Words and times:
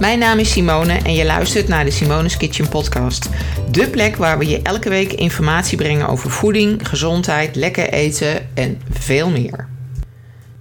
Mijn 0.00 0.18
naam 0.18 0.38
is 0.38 0.52
Simone 0.52 0.92
en 0.92 1.14
je 1.14 1.24
luistert 1.24 1.68
naar 1.68 1.84
de 1.84 1.90
Simone's 1.90 2.36
Kitchen 2.36 2.68
podcast. 2.68 3.28
De 3.70 3.90
plek 3.90 4.16
waar 4.16 4.38
we 4.38 4.46
je 4.46 4.62
elke 4.62 4.88
week 4.88 5.12
informatie 5.12 5.76
brengen 5.76 6.08
over 6.08 6.30
voeding, 6.30 6.88
gezondheid, 6.88 7.56
lekker 7.56 7.92
eten 7.92 8.48
en 8.54 8.80
veel 8.90 9.30
meer. 9.30 9.68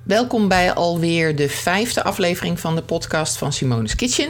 Welkom 0.04 0.48
bij 0.48 0.73
alweer 0.73 1.36
de 1.36 1.50
vijfde 1.50 2.04
aflevering 2.04 2.60
van 2.60 2.75
de 2.75 2.82
podcast 2.82 3.38
van 3.38 3.54
Simone's 3.54 3.96
Kitchen. 3.96 4.30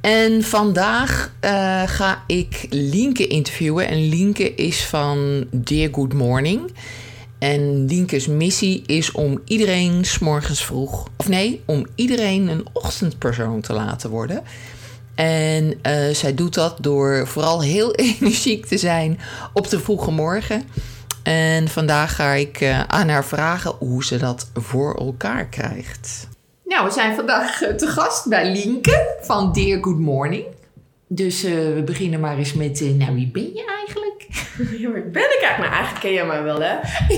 En 0.00 0.42
vandaag 0.42 1.32
uh, 1.44 1.82
ga 1.86 2.22
ik 2.26 2.66
Lienke 2.70 3.26
interviewen. 3.26 3.88
En 3.88 4.08
Lienke 4.08 4.54
is 4.54 4.84
van 4.84 5.46
Dear 5.50 5.88
Good 5.92 6.12
Morning. 6.12 6.72
En 7.40 7.84
Lienkes 7.84 8.26
missie 8.26 8.82
is 8.86 9.12
om 9.12 9.40
iedereen 9.44 10.04
s'morgens 10.04 10.64
vroeg, 10.64 11.06
of 11.16 11.28
nee, 11.28 11.62
om 11.66 11.86
iedereen 11.94 12.48
een 12.48 12.66
ochtendpersoon 12.72 13.60
te 13.60 13.72
laten 13.72 14.10
worden. 14.10 14.42
En 15.14 15.64
uh, 15.64 16.14
zij 16.14 16.34
doet 16.34 16.54
dat 16.54 16.76
door 16.80 17.26
vooral 17.26 17.62
heel 17.62 17.94
energiek 18.14 18.66
te 18.66 18.78
zijn 18.78 19.20
op 19.52 19.68
de 19.68 19.80
vroege 19.80 20.10
morgen. 20.10 20.62
En 21.22 21.68
vandaag 21.68 22.14
ga 22.14 22.32
ik 22.32 22.60
uh, 22.60 22.84
aan 22.84 23.08
haar 23.08 23.24
vragen 23.24 23.74
hoe 23.78 24.04
ze 24.04 24.16
dat 24.16 24.50
voor 24.54 24.94
elkaar 24.94 25.46
krijgt. 25.46 26.28
Nou, 26.64 26.86
we 26.86 26.92
zijn 26.92 27.14
vandaag 27.14 27.58
te 27.76 27.86
gast 27.86 28.28
bij 28.28 28.52
Lienke 28.52 29.16
van 29.20 29.52
Dear 29.52 29.82
Good 29.82 29.98
Morning. 29.98 30.44
Dus 31.06 31.42
we 31.42 31.82
beginnen 31.84 32.20
maar 32.20 32.38
eens 32.38 32.52
met, 32.52 32.80
nou 32.80 33.14
wie 33.14 33.30
ben 33.30 33.50
je 33.54 33.64
eigenlijk? 33.78 33.99
Ja, 34.78 34.90
ben 34.90 35.02
ik 35.06 35.40
eigenlijk? 35.42 35.58
Nou, 35.58 35.72
eigenlijk 35.72 36.00
ken 36.00 36.12
je 36.12 36.24
mij 36.24 36.42
wel, 36.42 36.60
hè? 36.60 36.74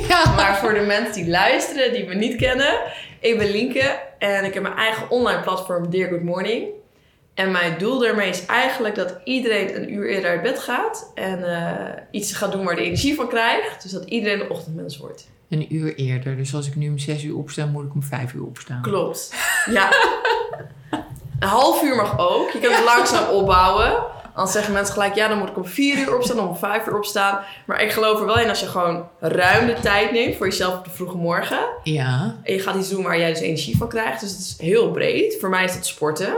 Ja. 0.09 0.35
Maar 0.35 0.59
voor 0.59 0.75
de 0.75 0.81
mensen 0.81 1.13
die 1.13 1.29
luisteren, 1.29 1.93
die 1.93 2.07
me 2.07 2.15
niet 2.15 2.37
kennen. 2.37 2.81
Ik 3.21 3.39
ben 3.39 3.51
Lienke 3.51 3.99
en 4.19 4.45
ik 4.45 4.55
heb 4.55 4.63
mijn 4.63 4.77
eigen 4.77 5.11
online 5.11 5.41
platform 5.41 5.91
Dear 5.91 6.09
Good 6.09 6.23
Morning. 6.23 6.67
En 7.35 7.51
mijn 7.51 7.79
doel 7.79 7.99
daarmee 7.99 8.29
is 8.29 8.47
eigenlijk 8.47 8.95
dat 8.95 9.21
iedereen 9.25 9.77
een 9.77 9.93
uur 9.93 10.09
eerder 10.09 10.31
uit 10.31 10.43
bed 10.43 10.59
gaat. 10.59 11.13
En 11.15 11.39
uh, 11.39 11.71
iets 12.11 12.33
gaat 12.33 12.53
doen 12.53 12.65
waar 12.65 12.77
de 12.77 12.83
energie 12.83 13.15
van 13.15 13.29
krijgt. 13.29 13.83
Dus 13.83 13.93
dat 13.93 14.05
iedereen 14.05 14.41
een 14.41 14.51
ochtendmens 14.51 14.99
wordt. 14.99 15.31
Een 15.49 15.75
uur 15.75 15.95
eerder. 15.95 16.37
Dus 16.37 16.55
als 16.55 16.67
ik 16.67 16.77
nu 16.77 16.89
om 16.89 16.99
zes 16.99 17.25
uur 17.25 17.37
opsta, 17.37 17.67
moet 17.67 17.85
ik 17.85 17.95
om 17.95 18.03
vijf 18.03 18.33
uur 18.33 18.45
opstaan. 18.45 18.83
Klopt. 18.83 19.35
Ja. 19.71 19.89
een 21.41 21.49
half 21.49 21.83
uur 21.83 21.97
mag 21.97 22.19
ook. 22.19 22.51
Je 22.51 22.59
kan 22.59 22.73
het 22.73 22.85
langzaam 22.85 23.29
opbouwen. 23.29 24.05
Dan 24.35 24.49
zeggen 24.49 24.73
mensen 24.73 24.95
gelijk, 24.95 25.15
ja, 25.15 25.29
dan 25.29 25.39
moet 25.39 25.49
ik 25.49 25.57
om 25.57 25.67
vier 25.67 25.99
uur 25.99 26.17
opstaan, 26.17 26.39
of 26.39 26.49
om 26.49 26.57
vijf 26.57 26.87
uur 26.87 26.97
opstaan. 26.97 27.41
Maar 27.67 27.83
ik 27.83 27.93
geloof 27.93 28.21
er 28.21 28.27
wel 28.27 28.39
in 28.39 28.49
als 28.49 28.61
je 28.61 28.67
gewoon 28.67 29.09
ruim 29.21 29.67
de 29.67 29.77
tijd 29.81 30.13
neemt 30.13 30.37
voor 30.37 30.47
jezelf 30.47 30.79
op 30.79 30.85
de 30.85 30.91
vroege 30.91 31.17
morgen. 31.17 31.59
Ja. 31.83 32.37
En 32.43 32.53
je 32.53 32.61
gaat 32.61 32.77
iets 32.77 32.89
doen 32.89 33.03
waar 33.03 33.19
jij 33.19 33.33
dus 33.33 33.41
energie 33.41 33.77
van 33.77 33.89
krijgt. 33.89 34.21
Dus 34.21 34.31
het 34.31 34.41
is 34.41 34.55
heel 34.59 34.91
breed. 34.91 35.37
Voor 35.41 35.49
mij 35.49 35.65
is 35.65 35.75
het 35.75 35.87
sporten. 35.87 36.37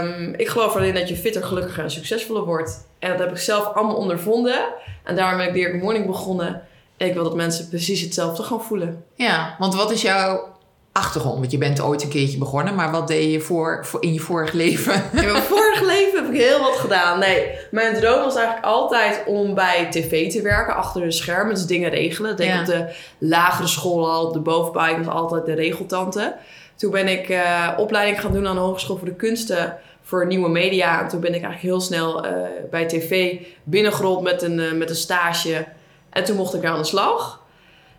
Um, 0.00 0.34
ik 0.36 0.48
geloof 0.48 0.74
erin 0.74 0.94
dat 0.94 1.08
je 1.08 1.16
fitter, 1.16 1.44
gelukkiger 1.44 1.84
en 1.84 1.90
succesvoller 1.90 2.44
wordt. 2.44 2.86
En 2.98 3.10
dat 3.10 3.18
heb 3.18 3.30
ik 3.30 3.38
zelf 3.38 3.74
allemaal 3.74 3.96
ondervonden. 3.96 4.60
En 5.04 5.16
daarom 5.16 5.38
ben 5.38 5.46
ik 5.46 5.52
weer 5.52 5.74
Morning 5.74 6.06
begonnen. 6.06 6.62
En 6.96 7.06
ik 7.06 7.14
wil 7.14 7.24
dat 7.24 7.34
mensen 7.34 7.68
precies 7.68 8.00
hetzelfde 8.00 8.42
gaan 8.42 8.62
voelen. 8.62 9.04
Ja, 9.14 9.56
want 9.58 9.74
wat 9.74 9.90
is 9.90 10.02
jouw 10.02 10.56
achtergrond? 10.92 11.38
Want 11.38 11.50
je 11.50 11.58
bent 11.58 11.80
ooit 11.80 12.02
een 12.02 12.08
keertje 12.08 12.38
begonnen, 12.38 12.74
maar 12.74 12.90
wat 12.90 13.08
deed 13.08 13.32
je 13.32 13.40
voor, 13.40 13.86
voor 13.86 14.02
in 14.02 14.12
je 14.12 14.20
vorige 14.20 14.56
leven? 14.56 14.94
In 15.12 15.32
mijn 15.32 15.42
vorige 15.74 15.96
leven 15.96 16.24
heb 16.24 16.34
ik 16.34 16.40
heel 16.40 16.60
wat 16.60 16.76
gedaan. 16.76 17.18
Nee, 17.18 17.58
mijn 17.70 17.94
droom 17.94 18.24
was 18.24 18.36
eigenlijk 18.36 18.66
altijd 18.66 19.22
om 19.26 19.54
bij 19.54 19.86
tv 19.90 20.30
te 20.30 20.42
werken, 20.42 20.74
achter 20.74 21.00
de 21.00 21.10
schermen, 21.10 21.54
dus 21.54 21.66
dingen 21.66 21.90
regelen. 21.90 22.30
Ik 22.30 22.36
denk 22.36 22.52
ja. 22.52 22.60
op 22.60 22.66
de 22.66 22.94
lagere 23.18 23.68
school 23.68 24.10
al, 24.10 24.26
op 24.26 24.32
de 24.32 24.40
bovenbouw, 24.40 24.86
ik 24.86 25.04
was 25.04 25.14
altijd 25.14 25.46
de 25.46 25.54
regeltante. 25.54 26.36
Toen 26.76 26.90
ben 26.90 27.08
ik 27.08 27.28
uh, 27.28 27.68
opleiding 27.76 28.20
gaan 28.20 28.32
doen 28.32 28.46
aan 28.46 28.54
de 28.54 28.60
Hogeschool 28.60 28.96
voor 28.96 29.08
de 29.08 29.14
Kunsten 29.14 29.78
voor 30.02 30.26
nieuwe 30.26 30.48
media. 30.48 31.02
En 31.02 31.08
toen 31.08 31.20
ben 31.20 31.34
ik 31.34 31.42
eigenlijk 31.42 31.62
heel 31.62 31.80
snel 31.80 32.26
uh, 32.26 32.32
bij 32.70 32.86
tv 32.86 33.36
binnengerold 33.64 34.22
met 34.22 34.42
een, 34.42 34.58
uh, 34.58 34.72
met 34.72 34.90
een 34.90 34.96
stage. 34.96 35.66
En 36.10 36.24
toen 36.24 36.36
mocht 36.36 36.54
ik 36.54 36.64
aan 36.64 36.78
de 36.78 36.84
slag. 36.84 37.40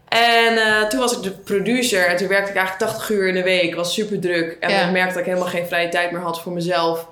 En 0.08 0.54
uh, 0.54 0.88
toen 0.88 1.00
was 1.00 1.18
ik 1.18 1.24
de 1.24 1.32
producer 1.32 2.08
en 2.08 2.18
toen 2.18 2.28
werkte 2.28 2.50
ik 2.50 2.58
eigenlijk 2.58 2.92
80 2.92 3.10
uur 3.10 3.28
in 3.28 3.34
de 3.34 3.44
week. 3.44 3.76
was 3.76 3.94
super 3.94 4.20
druk. 4.20 4.58
En 4.60 4.70
ja. 4.70 4.86
ik 4.86 4.92
merkte 4.92 5.14
dat 5.14 5.20
ik 5.20 5.30
helemaal 5.30 5.50
geen 5.50 5.68
vrije 5.68 5.90
tijd 5.90 6.12
meer 6.12 6.22
had 6.22 6.42
voor 6.42 6.52
mezelf. 6.52 7.08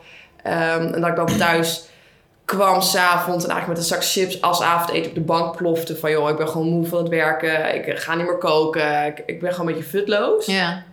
Um, 0.45 0.93
en 0.93 1.01
dat 1.01 1.09
ik 1.09 1.15
dan 1.15 1.37
thuis 1.37 1.87
kwam 2.45 2.81
s'avonds 2.81 3.43
en 3.43 3.49
eigenlijk 3.51 3.67
met 3.67 3.77
een 3.77 3.95
zak 3.95 4.05
chips 4.05 4.41
als 4.41 4.61
avondeten 4.61 5.09
op 5.09 5.15
de 5.15 5.21
bank 5.21 5.55
plofte. 5.55 5.95
Van 5.95 6.11
joh, 6.11 6.29
ik 6.29 6.37
ben 6.37 6.47
gewoon 6.47 6.67
moe 6.67 6.85
van 6.85 6.99
het 6.99 7.09
werken. 7.09 7.75
Ik 7.75 7.99
ga 7.99 8.15
niet 8.15 8.25
meer 8.25 8.37
koken. 8.37 9.05
Ik, 9.05 9.23
ik 9.25 9.39
ben 9.39 9.51
gewoon 9.51 9.67
een 9.67 9.73
beetje 9.73 9.89
futloos. 9.89 10.45
Ja. 10.45 10.83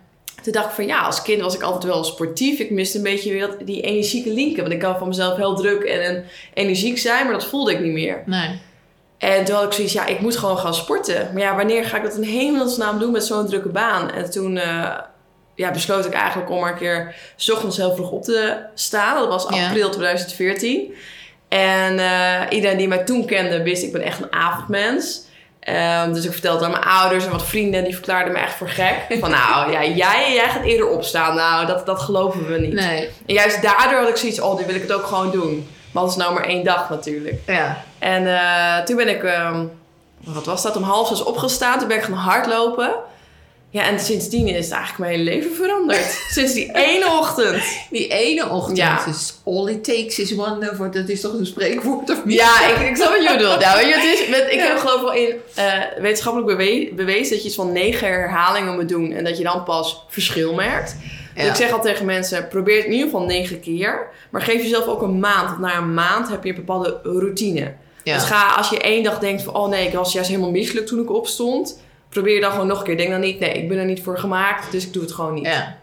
Toen 0.42 0.52
dacht 0.52 0.66
ik 0.66 0.72
van 0.72 0.86
ja, 0.86 1.00
als 1.00 1.22
kind 1.22 1.40
was 1.40 1.54
ik 1.54 1.62
altijd 1.62 1.84
wel 1.84 2.04
sportief. 2.04 2.58
Ik 2.58 2.70
miste 2.70 2.96
een 2.96 3.02
beetje 3.02 3.32
weer 3.32 3.56
die 3.64 3.80
energieke 3.80 4.32
linken. 4.32 4.60
Want 4.60 4.72
ik 4.72 4.78
kan 4.78 4.98
van 4.98 5.08
mezelf 5.08 5.36
heel 5.36 5.54
druk 5.54 5.82
en, 5.82 6.00
en 6.00 6.24
energiek 6.54 6.98
zijn, 6.98 7.24
maar 7.24 7.32
dat 7.32 7.44
voelde 7.44 7.72
ik 7.72 7.80
niet 7.80 7.92
meer. 7.92 8.22
Nee. 8.26 8.60
En 9.18 9.44
toen 9.44 9.54
had 9.54 9.64
ik 9.64 9.72
zoiets, 9.72 9.92
ja, 9.92 10.06
ik 10.06 10.20
moet 10.20 10.36
gewoon 10.36 10.58
gaan 10.58 10.74
sporten. 10.74 11.30
Maar 11.32 11.42
ja, 11.42 11.56
wanneer 11.56 11.84
ga 11.84 11.96
ik 11.96 12.02
dat 12.02 12.14
in 12.14 12.22
hemelsnaam 12.22 12.98
doen 12.98 13.12
met 13.12 13.24
zo'n 13.24 13.46
drukke 13.46 13.68
baan? 13.68 14.10
En 14.10 14.30
toen 14.30 14.56
uh, 14.56 14.98
ja, 15.56 15.70
besloot 15.70 16.06
ik 16.06 16.12
eigenlijk 16.12 16.50
om 16.50 16.60
maar 16.60 16.72
een 16.72 16.78
keer 16.78 17.14
s 17.36 17.50
ochtends 17.50 17.76
heel 17.76 17.94
vroeg 17.94 18.10
op 18.10 18.22
te 18.22 18.56
staan. 18.74 19.18
Dat 19.18 19.28
was 19.28 19.46
april 19.46 19.86
ja. 19.86 19.92
2014. 19.92 20.94
En 21.48 21.98
uh, 21.98 22.40
iedereen 22.50 22.76
die 22.76 22.88
mij 22.88 23.04
toen 23.04 23.26
kende, 23.26 23.62
wist 23.62 23.82
ik 23.82 23.92
ben 23.92 24.02
echt 24.02 24.20
een 24.20 24.32
avondmens. 24.32 25.24
Um, 25.68 26.12
dus 26.12 26.24
ik 26.24 26.32
vertelde 26.32 26.64
aan 26.64 26.70
mijn 26.70 26.82
ouders 26.82 27.24
en 27.24 27.30
wat 27.30 27.46
vrienden, 27.46 27.84
die 27.84 27.94
verklaarden 27.94 28.32
me 28.32 28.38
echt 28.38 28.54
voor 28.54 28.68
gek. 28.68 28.96
Van 29.20 29.30
nou, 29.30 29.72
ja, 29.72 29.84
jij, 29.84 30.32
jij 30.34 30.48
gaat 30.48 30.64
eerder 30.64 30.88
opstaan. 30.88 31.34
Nou, 31.34 31.66
dat, 31.66 31.86
dat 31.86 32.00
geloven 32.00 32.46
we 32.46 32.58
niet. 32.58 32.72
Nee. 32.72 33.08
En 33.26 33.34
juist 33.34 33.62
daardoor 33.62 33.98
had 33.98 34.08
ik 34.08 34.16
zoiets, 34.16 34.40
oh, 34.40 34.58
nu 34.58 34.66
wil 34.66 34.74
ik 34.74 34.82
het 34.82 34.92
ook 34.92 35.06
gewoon 35.06 35.30
doen. 35.30 35.68
Maar 35.92 36.02
dat 36.02 36.12
is 36.12 36.18
nou 36.18 36.34
maar 36.34 36.44
één 36.44 36.64
dag 36.64 36.90
natuurlijk. 36.90 37.40
Ja. 37.46 37.82
En 37.98 38.22
uh, 38.22 38.78
toen 38.78 38.96
ben 38.96 39.08
ik, 39.08 39.22
um, 39.22 39.72
wat 40.24 40.44
was 40.44 40.62
dat, 40.62 40.76
om 40.76 40.82
half 40.82 41.08
zes 41.08 41.22
opgestaan. 41.22 41.78
Toen 41.78 41.88
ben 41.88 41.96
ik 41.96 42.02
gaan 42.02 42.12
hardlopen. 42.12 42.94
Ja, 43.70 43.86
en 43.86 44.00
sindsdien 44.00 44.48
is 44.48 44.64
het 44.64 44.74
eigenlijk 44.74 44.98
mijn 44.98 45.10
hele 45.10 45.24
leven 45.24 45.54
veranderd. 45.54 46.24
Sinds 46.34 46.52
die 46.52 46.74
ene 46.74 47.06
ochtend. 47.06 47.62
Die 47.90 48.08
ene 48.08 48.48
ochtend. 48.48 48.76
Ja. 48.76 49.04
Dus 49.04 49.34
all 49.44 49.68
it 49.68 49.84
takes 49.84 50.18
is 50.18 50.38
one 50.38 50.72
for, 50.76 50.90
dat 50.90 51.08
is 51.08 51.20
toch 51.20 51.32
een 51.32 51.46
spreekwoord 51.46 52.10
of 52.10 52.24
niet? 52.24 52.38
Ja, 52.38 52.66
ik, 52.68 52.88
ik 52.88 52.96
snap 52.96 53.08
wat 53.08 53.22
je 53.22 53.36
bedoelt. 53.36 53.60
Nou, 53.60 53.78
weet 53.78 53.88
je, 53.88 53.94
het 53.94 54.18
is, 54.20 54.28
met, 54.28 54.46
ik 54.50 54.58
ja. 54.58 54.66
heb 54.66 54.78
geloof 54.78 55.00
wel 55.00 55.12
in 55.12 55.34
uh, 55.58 55.72
wetenschappelijk 55.98 56.58
bewe 56.58 56.94
bewezen 56.94 57.30
dat 57.30 57.40
je 57.40 57.46
iets 57.46 57.56
van 57.56 57.72
negen 57.72 58.08
herhalingen 58.08 58.74
moet 58.74 58.88
doen. 58.88 59.12
En 59.12 59.24
dat 59.24 59.38
je 59.38 59.44
dan 59.44 59.64
pas 59.64 60.04
verschil 60.08 60.54
merkt. 60.54 60.96
Ja. 61.34 61.42
Dus 61.42 61.50
ik 61.50 61.56
zeg 61.56 61.72
al 61.72 61.80
tegen 61.80 62.06
mensen, 62.06 62.48
probeer 62.48 62.76
het 62.76 62.84
in 62.84 62.92
ieder 62.92 63.06
geval 63.06 63.26
negen 63.26 63.60
keer. 63.60 64.08
Maar 64.30 64.42
geef 64.42 64.62
jezelf 64.62 64.86
ook 64.86 65.02
een 65.02 65.20
maand. 65.20 65.48
Want 65.48 65.60
na 65.60 65.76
een 65.76 65.94
maand 65.94 66.28
heb 66.28 66.44
je 66.44 66.50
een 66.50 66.56
bepaalde 66.56 67.00
routine. 67.02 67.72
Ja. 68.02 68.14
Dus 68.14 68.24
ga 68.24 68.54
als 68.54 68.68
je 68.68 68.78
één 68.78 69.02
dag 69.02 69.18
denkt 69.18 69.42
van... 69.42 69.54
oh 69.54 69.68
nee, 69.68 69.86
ik 69.86 69.92
was 69.92 70.12
juist 70.12 70.28
helemaal 70.28 70.50
misselijk 70.50 70.86
toen 70.86 71.00
ik 71.00 71.10
opstond. 71.10 71.78
Probeer 72.16 72.40
dan 72.40 72.50
gewoon 72.50 72.66
nog 72.66 72.78
een 72.78 72.84
keer. 72.84 72.96
Denk 72.96 73.10
dan 73.10 73.20
niet, 73.20 73.40
nee, 73.40 73.52
ik 73.52 73.68
ben 73.68 73.78
er 73.78 73.84
niet 73.84 74.02
voor 74.02 74.18
gemaakt. 74.18 74.72
Dus 74.72 74.86
ik 74.86 74.92
doe 74.92 75.02
het 75.02 75.12
gewoon 75.12 75.34
niet. 75.34 75.46
Ja. 75.46 75.76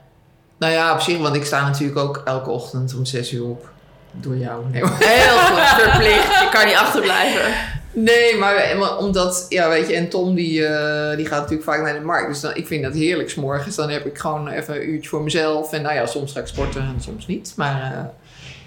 Nou 0.58 0.74
ja, 0.74 0.94
op 0.94 1.00
zich, 1.00 1.18
want 1.18 1.36
ik 1.36 1.46
sta 1.46 1.68
natuurlijk 1.68 2.00
ook 2.00 2.22
elke 2.26 2.50
ochtend 2.50 2.96
om 2.96 3.06
zes 3.06 3.32
uur 3.32 3.44
op. 3.44 3.70
Door 4.12 4.38
jou. 4.38 4.64
Nee, 4.72 4.84
Heel 4.86 5.38
goed, 5.38 5.82
verplicht. 5.84 6.40
Je 6.40 6.50
kan 6.52 6.66
niet 6.66 6.76
achterblijven. 6.76 7.54
Nee, 7.92 8.38
maar, 8.38 8.78
maar, 8.78 8.98
omdat, 8.98 9.46
ja, 9.50 9.70
weet 9.70 9.88
je, 9.88 9.96
en 9.96 10.10
Tom 10.10 10.36
die, 10.36 10.60
uh, 10.60 11.16
die 11.16 11.26
gaat 11.26 11.40
natuurlijk 11.40 11.64
vaak 11.64 11.82
naar 11.82 11.94
de 11.94 12.06
markt. 12.06 12.28
Dus 12.28 12.40
dan, 12.42 12.56
ik 12.56 12.68
vind 12.68 12.84
dat 12.84 12.94
heerlijk 12.94 13.30
s'morgens. 13.30 13.76
Dan 13.76 13.90
heb 13.90 14.06
ik 14.06 14.18
gewoon 14.18 14.48
even 14.48 14.76
een 14.76 14.90
uurtje 14.90 15.10
voor 15.10 15.22
mezelf. 15.22 15.74
En 15.74 15.82
nou 15.82 15.96
ja, 15.96 16.06
soms 16.06 16.32
ga 16.32 16.40
ik 16.40 16.48
sporten 16.48 16.82
en 16.82 17.02
soms 17.02 17.28
niet. 17.28 17.54
Maar 17.56 17.92
uh, 17.94 18.00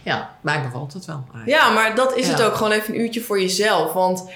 ja, 0.03 0.37
mij 0.41 0.63
bevalt 0.63 0.93
het 0.93 1.05
wel. 1.05 1.25
Eigenlijk. 1.35 1.63
Ja, 1.63 1.71
maar 1.71 1.95
dat 1.95 2.17
is 2.17 2.27
ja. 2.27 2.33
het 2.33 2.43
ook 2.43 2.55
gewoon 2.55 2.73
even 2.73 2.95
een 2.95 3.01
uurtje 3.01 3.21
voor 3.21 3.41
jezelf. 3.41 3.93
Want 3.93 4.31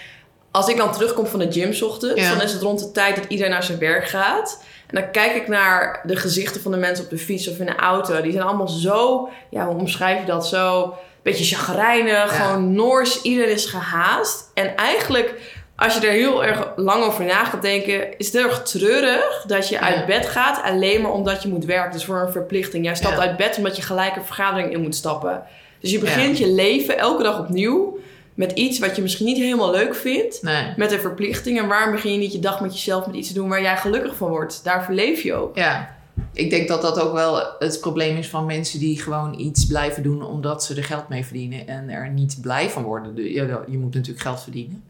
als 0.51 0.69
ik 0.69 0.77
dan 0.77 0.93
terugkom 0.93 1.27
van 1.27 1.39
de 1.39 1.53
gym 1.53 1.83
ochtends, 1.83 2.21
ja. 2.21 2.31
dan 2.31 2.43
is 2.43 2.53
het 2.53 2.63
rond 2.63 2.79
de 2.79 2.91
tijd 2.91 3.17
dat 3.17 3.25
iedereen 3.29 3.53
naar 3.53 3.63
zijn 3.63 3.79
werk 3.79 4.09
gaat. 4.09 4.63
En 4.87 5.01
dan 5.01 5.11
kijk 5.11 5.35
ik 5.35 5.49
naar 5.49 6.01
de 6.05 6.17
gezichten 6.17 6.61
van 6.61 6.71
de 6.71 6.77
mensen 6.77 7.05
op 7.05 7.11
de 7.11 7.19
fiets 7.19 7.49
of 7.49 7.59
in 7.59 7.67
de 7.67 7.77
auto. 7.77 8.21
Die 8.21 8.33
zijn 8.33 8.45
allemaal 8.45 8.69
zo, 8.69 9.29
ja, 9.51 9.67
hoe 9.67 9.81
omschrijf 9.81 10.21
je 10.21 10.27
dat? 10.27 10.47
Zo 10.47 10.95
beetje 11.23 11.57
chagrijnig, 11.57 12.13
ja. 12.13 12.27
gewoon 12.27 12.73
noors. 12.73 13.23
Iedereen 13.23 13.53
is 13.53 13.67
gehaast. 13.67 14.51
En 14.55 14.77
eigenlijk, 14.77 15.35
als 15.77 15.95
je 15.95 16.07
er 16.07 16.13
heel 16.13 16.45
erg 16.45 16.73
lang 16.77 17.05
over 17.05 17.25
na 17.25 17.45
gaat 17.45 17.63
denken, 17.63 18.19
is 18.19 18.27
het 18.27 18.35
heel 18.35 18.45
erg 18.45 18.63
treurig 18.63 19.45
dat 19.47 19.69
je 19.69 19.75
ja. 19.75 19.81
uit 19.81 20.07
bed 20.07 20.27
gaat 20.27 20.63
alleen 20.63 21.01
maar 21.01 21.13
omdat 21.13 21.43
je 21.43 21.49
moet 21.49 21.65
werken. 21.65 21.93
Dus 21.93 22.05
voor 22.05 22.21
een 22.21 22.33
verplichting. 22.33 22.85
Jij 22.85 22.95
stapt 22.97 23.17
ja. 23.17 23.21
uit 23.21 23.37
bed 23.37 23.57
omdat 23.57 23.77
je 23.77 23.83
gelijk 23.83 24.17
een 24.17 24.25
vergadering 24.25 24.73
in 24.73 24.81
moet 24.81 24.95
stappen. 24.95 25.43
Dus 25.81 25.91
je 25.91 25.99
begint 25.99 26.39
je 26.39 26.49
leven 26.49 26.99
elke 26.99 27.23
dag 27.23 27.39
opnieuw 27.39 27.99
met 28.41 28.53
iets 28.53 28.79
wat 28.79 28.97
je 28.97 29.03
misschien 29.03 29.27
niet 29.27 29.37
helemaal 29.37 29.71
leuk 29.71 29.95
vindt. 29.95 30.43
Nee. 30.43 30.73
Met 30.77 30.93
een 30.93 31.01
verplichting. 31.01 31.59
En 31.59 31.69
waarom 31.69 31.93
begin 31.93 32.13
je 32.13 32.19
niet 32.19 32.33
je 32.33 32.39
dag 32.39 32.61
met 32.61 32.73
jezelf 32.73 33.07
met 33.07 33.15
iets 33.15 33.29
te 33.29 33.35
doen 33.35 33.49
waar 33.49 33.63
jij 33.63 33.77
gelukkig 33.77 34.17
van 34.17 34.29
wordt? 34.29 34.65
Daar 34.65 34.85
verleef 34.85 35.23
je 35.23 35.35
ook. 35.35 35.57
Ja. 35.57 35.97
Ik 36.33 36.51
denk 36.51 36.69
dat 36.69 36.83
dat 36.83 37.01
ook 37.01 37.13
wel 37.13 37.43
het 37.59 37.81
probleem 37.81 38.17
is 38.17 38.29
van 38.29 38.47
mensen 38.47 38.79
die 38.79 39.01
gewoon 39.01 39.39
iets 39.39 39.67
blijven 39.67 40.03
doen 40.03 40.23
omdat 40.23 40.65
ze 40.65 40.75
er 40.75 40.85
geld 40.85 41.09
mee 41.09 41.25
verdienen 41.25 41.69
en 41.69 41.91
er 41.91 42.11
niet 42.11 42.39
blij 42.43 42.71
van 42.71 42.83
worden. 42.83 43.17
Je, 43.17 43.63
je 43.67 43.79
moet 43.79 43.95
natuurlijk 43.95 44.23
geld 44.23 44.43
verdienen. 44.43 44.83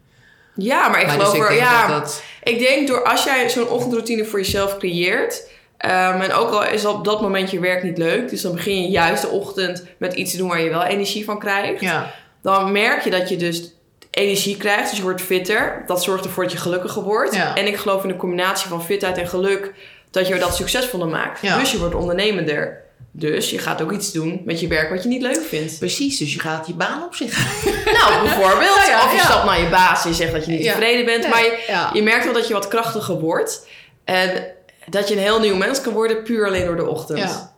Ja, 0.54 0.88
maar 0.88 1.00
ik 1.00 1.06
maar 1.06 1.14
geloof 1.14 1.30
dus 1.30 1.40
ik 1.40 1.48
er, 1.48 1.54
denk 1.54 1.60
ja, 1.60 1.88
dat 1.88 2.02
dat... 2.02 2.22
ik 2.42 2.58
denk 2.58 2.88
door 2.88 3.04
als 3.04 3.24
jij 3.24 3.48
zo'n 3.48 3.68
ochtendroutine 3.68 4.24
voor 4.24 4.38
jezelf 4.38 4.76
creëert, 4.76 5.48
Ehm, 5.80 6.20
en 6.20 6.32
ook 6.32 6.50
al 6.50 6.64
is 6.64 6.84
op 6.84 7.04
dat 7.04 7.20
moment 7.20 7.50
je 7.50 7.60
werk 7.60 7.82
niet 7.82 7.98
leuk, 7.98 8.28
dus 8.28 8.42
dan 8.42 8.52
begin 8.52 8.82
je 8.82 8.88
juist 8.88 9.22
de 9.22 9.28
ochtend 9.28 9.84
met 9.98 10.14
iets 10.14 10.30
te 10.30 10.36
doen 10.36 10.48
waar 10.48 10.60
je 10.60 10.70
wel 10.70 10.84
energie 10.84 11.24
van 11.24 11.38
krijgt. 11.38 11.80
Ja. 11.80 12.14
Dan 12.42 12.72
merk 12.72 13.04
je 13.04 13.10
dat 13.10 13.28
je 13.28 13.36
dus 13.36 13.72
energie 14.10 14.56
krijgt, 14.56 14.88
dus 14.88 14.98
je 14.98 15.04
wordt 15.04 15.22
fitter. 15.22 15.82
Dat 15.86 16.02
zorgt 16.02 16.24
ervoor 16.24 16.42
dat 16.42 16.52
je 16.52 16.58
gelukkiger 16.58 17.02
wordt. 17.02 17.34
Ja. 17.34 17.54
En 17.56 17.66
ik 17.66 17.76
geloof 17.76 18.02
in 18.02 18.08
de 18.08 18.16
combinatie 18.16 18.68
van 18.68 18.84
fitheid 18.84 19.18
en 19.18 19.28
geluk 19.28 19.72
dat 20.10 20.28
je 20.28 20.38
dat 20.38 20.56
succesvoller 20.56 21.08
maakt. 21.08 21.40
Ja. 21.40 21.58
Dus 21.58 21.72
je 21.72 21.78
wordt 21.78 21.94
ondernemender. 21.94 22.82
Dus 23.12 23.50
je 23.50 23.58
gaat 23.58 23.82
ook 23.82 23.92
iets 23.92 24.12
doen 24.12 24.42
met 24.44 24.60
je 24.60 24.66
werk 24.66 24.90
wat 24.90 25.02
je 25.02 25.08
niet 25.08 25.22
leuk 25.22 25.42
vindt. 25.48 25.78
Precies, 25.78 26.18
dus 26.18 26.32
je 26.34 26.40
gaat 26.40 26.66
je 26.66 26.74
baan 26.74 27.02
opzeggen. 27.04 27.44
Nou, 27.98 28.22
bijvoorbeeld. 28.22 28.76
Ja, 28.86 28.86
ja, 28.86 29.04
of 29.04 29.12
je 29.12 29.18
stapt 29.18 29.44
naar 29.44 29.60
je 29.60 29.68
baas 29.68 30.02
en 30.04 30.10
je 30.10 30.16
zegt 30.16 30.32
dat 30.32 30.44
je 30.44 30.50
niet 30.50 30.62
tevreden 30.62 31.04
bent. 31.04 31.28
Maar 31.28 31.42
je, 31.42 31.88
je 31.92 32.02
merkt 32.02 32.24
wel 32.24 32.34
dat 32.34 32.48
je 32.48 32.54
wat 32.54 32.68
krachtiger 32.68 33.18
wordt. 33.20 33.66
En 34.04 34.44
dat 34.86 35.08
je 35.08 35.14
een 35.14 35.20
heel 35.20 35.40
nieuw 35.40 35.56
mens 35.56 35.80
kan 35.80 35.92
worden 35.92 36.22
puur 36.22 36.46
alleen 36.46 36.66
door 36.66 36.76
de 36.76 36.86
ochtend. 36.86 37.49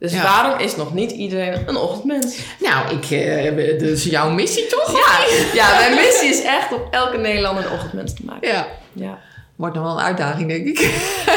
Dus 0.00 0.12
Ja. 0.12 0.22
waarom 0.22 0.58
is 0.60 0.76
nog 0.76 0.94
niet 0.94 1.10
iedereen 1.10 1.62
een 1.66 1.76
ochtendmens? 1.76 2.36
Nou, 2.58 2.88
ik, 2.98 3.00
dat 3.80 3.88
is 3.88 4.04
jouw 4.04 4.30
missie 4.30 4.66
toch? 4.66 4.92
Ja, 4.92 5.18
ja, 5.54 5.78
mijn 5.78 5.94
missie 5.94 6.28
is 6.28 6.42
echt 6.42 6.72
om 6.72 6.80
elke 6.90 7.16
Nederlander 7.18 7.64
een 7.66 7.72
ochtendmens 7.72 8.14
te 8.14 8.22
maken. 8.24 8.48
Ja. 8.48 8.66
Ja. 8.92 9.18
Wordt 9.56 9.74
nog 9.74 9.84
wel 9.84 9.92
een 9.92 10.04
uitdaging, 10.04 10.48
denk 10.48 10.66
ik. 10.66 10.78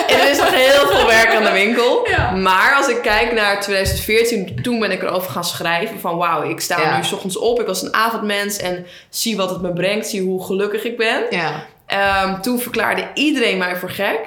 Er 0.08 0.30
is 0.30 0.38
nog 0.38 0.50
heel 0.56 0.88
veel 0.88 1.06
werk 1.08 1.34
aan 1.36 1.44
de 1.44 1.52
winkel. 1.52 2.08
Ja. 2.10 2.32
Maar 2.32 2.74
als 2.78 2.88
ik 2.88 3.02
kijk 3.02 3.34
naar 3.34 3.62
2014, 3.62 4.60
toen 4.62 4.80
ben 4.80 4.92
ik 4.92 5.02
erover 5.04 5.32
gaan 5.32 5.44
schrijven 5.44 6.00
van 6.00 6.18
wauw, 6.18 6.50
ik 6.50 6.60
sta 6.60 6.80
Ja. 6.82 6.98
nu 6.98 7.04
's 7.04 7.12
ochtends 7.12 7.38
op. 7.38 7.60
Ik 7.60 7.66
was 7.66 7.82
een 7.82 7.94
avondmens 7.94 8.58
en 8.58 8.86
zie 9.10 9.36
wat 9.38 9.50
het 9.50 9.62
me 9.62 9.74
brengt, 9.74 10.08
zie 10.08 10.22
hoe 10.22 10.46
gelukkig 10.46 10.84
ik 10.84 10.98
ben. 10.98 11.24
Ja. 11.30 11.66
Ehm, 11.88 12.42
toen 12.42 12.60
verklaarde 12.60 13.08
iedereen 13.14 13.58
mij 13.58 13.76
voor 13.76 13.90
gek. 13.90 14.20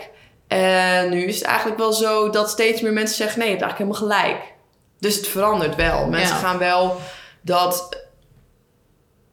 En 0.49 1.11
nu 1.11 1.25
is 1.25 1.35
het 1.39 1.45
eigenlijk 1.45 1.79
wel 1.79 1.93
zo 1.93 2.31
dat 2.31 2.51
steeds 2.51 2.81
meer 2.81 2.93
mensen 2.93 3.17
zeggen: 3.17 3.39
nee, 3.39 3.49
je 3.49 3.55
hebt 3.57 3.65
eigenlijk 3.71 3.99
helemaal 4.01 4.21
gelijk. 4.21 4.43
Dus 5.01 5.17
het 5.17 5.29
verandert 5.29 5.75
wel. 5.75 6.07
Mensen 6.07 6.35
Ja. 6.37 6.41
gaan 6.43 6.59
wel 6.59 7.01
dat, 7.41 8.03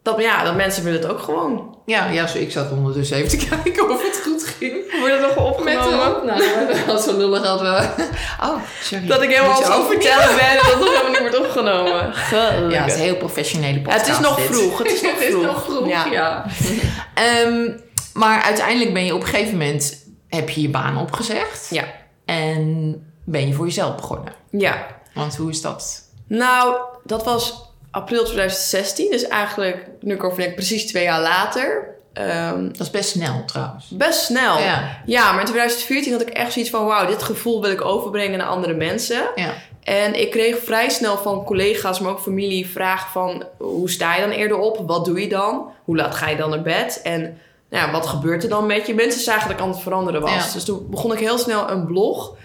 dat. 0.04 0.22
Ja, 0.22 0.44
dat 0.44 0.56
mensen 0.56 0.84
willen 0.84 1.02
het 1.02 1.10
ook 1.12 1.20
gewoon. 1.20 1.78
Ja, 1.86 2.10
ja 2.10 2.28
zo, 2.28 2.38
ik 2.38 2.52
zat 2.52 2.72
ondertussen 2.72 3.18
even 3.18 3.30
te 3.40 3.46
kijken 3.50 3.90
of 3.90 4.04
het 4.04 4.22
goed 4.24 4.44
ging. 4.58 5.00
Wordt 5.00 5.14
het 5.14 5.22
nog 5.36 5.46
opgenomen? 5.46 6.26
Nou, 6.26 6.68
dat 6.68 6.86
was 6.86 7.04
zo 7.04 7.18
lullig 7.18 7.42
dat 7.44 7.62
we... 7.62 7.88
Oh, 8.48 8.56
sorry. 8.82 9.08
Dat 9.08 9.22
ik 9.22 9.30
helemaal 9.30 9.58
over- 9.64 9.86
vertellen 9.92 10.36
ben 10.36 10.50
en 10.50 10.56
dat 10.56 10.66
het 10.66 10.80
nog 10.80 10.90
helemaal 10.90 11.10
niet 11.12 11.20
wordt 11.20 11.38
opgenomen. 11.40 12.14
Gelukkig. 12.14 12.72
Ja, 12.74 12.82
het 12.82 12.92
is 12.92 12.98
een 12.98 13.04
heel 13.04 13.16
professionele 13.18 13.74
Ja, 13.74 13.80
podcast. 13.82 14.06
het 14.08 14.16
is 14.16 14.20
nog 14.22 14.36
dit. 14.36 14.46
vroeg. 14.46 14.78
Het 14.78 14.92
is 14.92 15.02
nog 15.02 15.12
Het 15.12 15.22
is 15.22 15.28
vroeg. 15.30 15.44
nog 15.46 15.64
vroeg, 15.64 15.88
Ja. 15.88 16.06
ja. 16.12 16.46
Ehm, 17.14 17.70
maar 18.14 18.42
uiteindelijk 18.42 18.94
ben 18.94 19.06
je 19.06 19.14
op 19.16 19.22
een 19.22 19.28
gegeven 19.28 19.52
moment... 19.58 20.03
heb 20.36 20.50
je 20.50 20.62
je 20.62 20.70
baan 20.70 20.98
opgezegd. 20.98 21.68
Ja. 21.70 21.84
En 22.26 22.96
ben 23.24 23.48
je 23.48 23.54
voor 23.54 23.66
jezelf 23.66 23.96
begonnen. 23.96 24.34
Ja. 24.50 24.88
Want 25.14 25.36
hoe 25.36 25.50
is 25.50 25.62
dat? 25.62 26.02
Nou, 26.28 26.78
dat 27.04 27.24
was 27.24 27.70
april 27.92 28.24
2016. 28.24 29.12
Dus 29.12 29.28
eigenlijk, 29.28 29.88
nu 30.00 30.14
ik 30.14 30.24
over 30.24 30.54
precies 30.54 30.86
twee 30.86 31.04
jaar 31.04 31.22
later. 31.22 31.92
Ehm, 32.14 32.68
Dat 32.68 32.80
is 32.80 32.90
best 32.90 33.10
snel 33.10 33.44
trouwens. 33.46 33.90
best 33.90 34.20
snel. 34.24 34.60
Ja. 34.60 35.02
Ja, 35.06 35.32
maar 35.32 35.40
in 35.40 35.46
2014 35.46 36.12
had 36.12 36.22
ik 36.22 36.30
echt 36.30 36.54
zoiets 36.54 36.72
van... 36.72 36.86
wauw, 36.86 37.06
dit 37.08 37.24
gevoel 37.24 37.62
wil 37.62 37.72
ik 37.72 37.86
overbrengen 37.86 38.38
naar 38.38 38.48
andere 38.48 38.74
mensen. 38.74 39.24
Ja. 39.36 39.54
En 39.84 40.20
ik 40.22 40.32
kreeg 40.32 40.58
vrij 40.64 40.90
snel 40.90 41.18
van 41.18 41.44
collega's, 41.44 42.00
maar 42.00 42.12
ook 42.12 42.20
familie... 42.20 42.70
vragen 42.70 43.12
van, 43.12 43.44
hoe 43.58 43.90
sta 43.90 44.16
je 44.16 44.22
dan 44.22 44.30
eerder 44.32 44.58
op? 44.58 44.84
Wat 44.88 45.06
doe 45.06 45.22
je 45.22 45.30
dan? 45.30 45.72
Hoe 45.84 45.96
laat 45.96 46.16
ga 46.16 46.30
je 46.30 46.36
dan 46.36 46.50
naar 46.50 46.62
bed? 46.62 47.02
En 47.04 47.38
nou 47.74 47.86
ja, 47.86 47.92
wat 47.92 48.06
gebeurt 48.08 48.44
er 48.44 48.50
dan 48.50 48.66
met 48.66 48.88
je? 48.88 48.94
Mensen 48.94 49.22
zagen 49.22 49.48
dat 49.48 49.58
ik 49.58 49.64
aan 49.64 49.70
het 49.72 49.80
veranderen 49.82 50.22
was. 50.22 50.46
Ja. 50.46 50.54
Dus 50.54 50.64
toen 50.64 50.88
begon 50.90 51.14
ik 51.14 51.20
heel 51.20 51.38
snel 51.38 51.70
een 51.70 51.86
blog... 51.86 52.36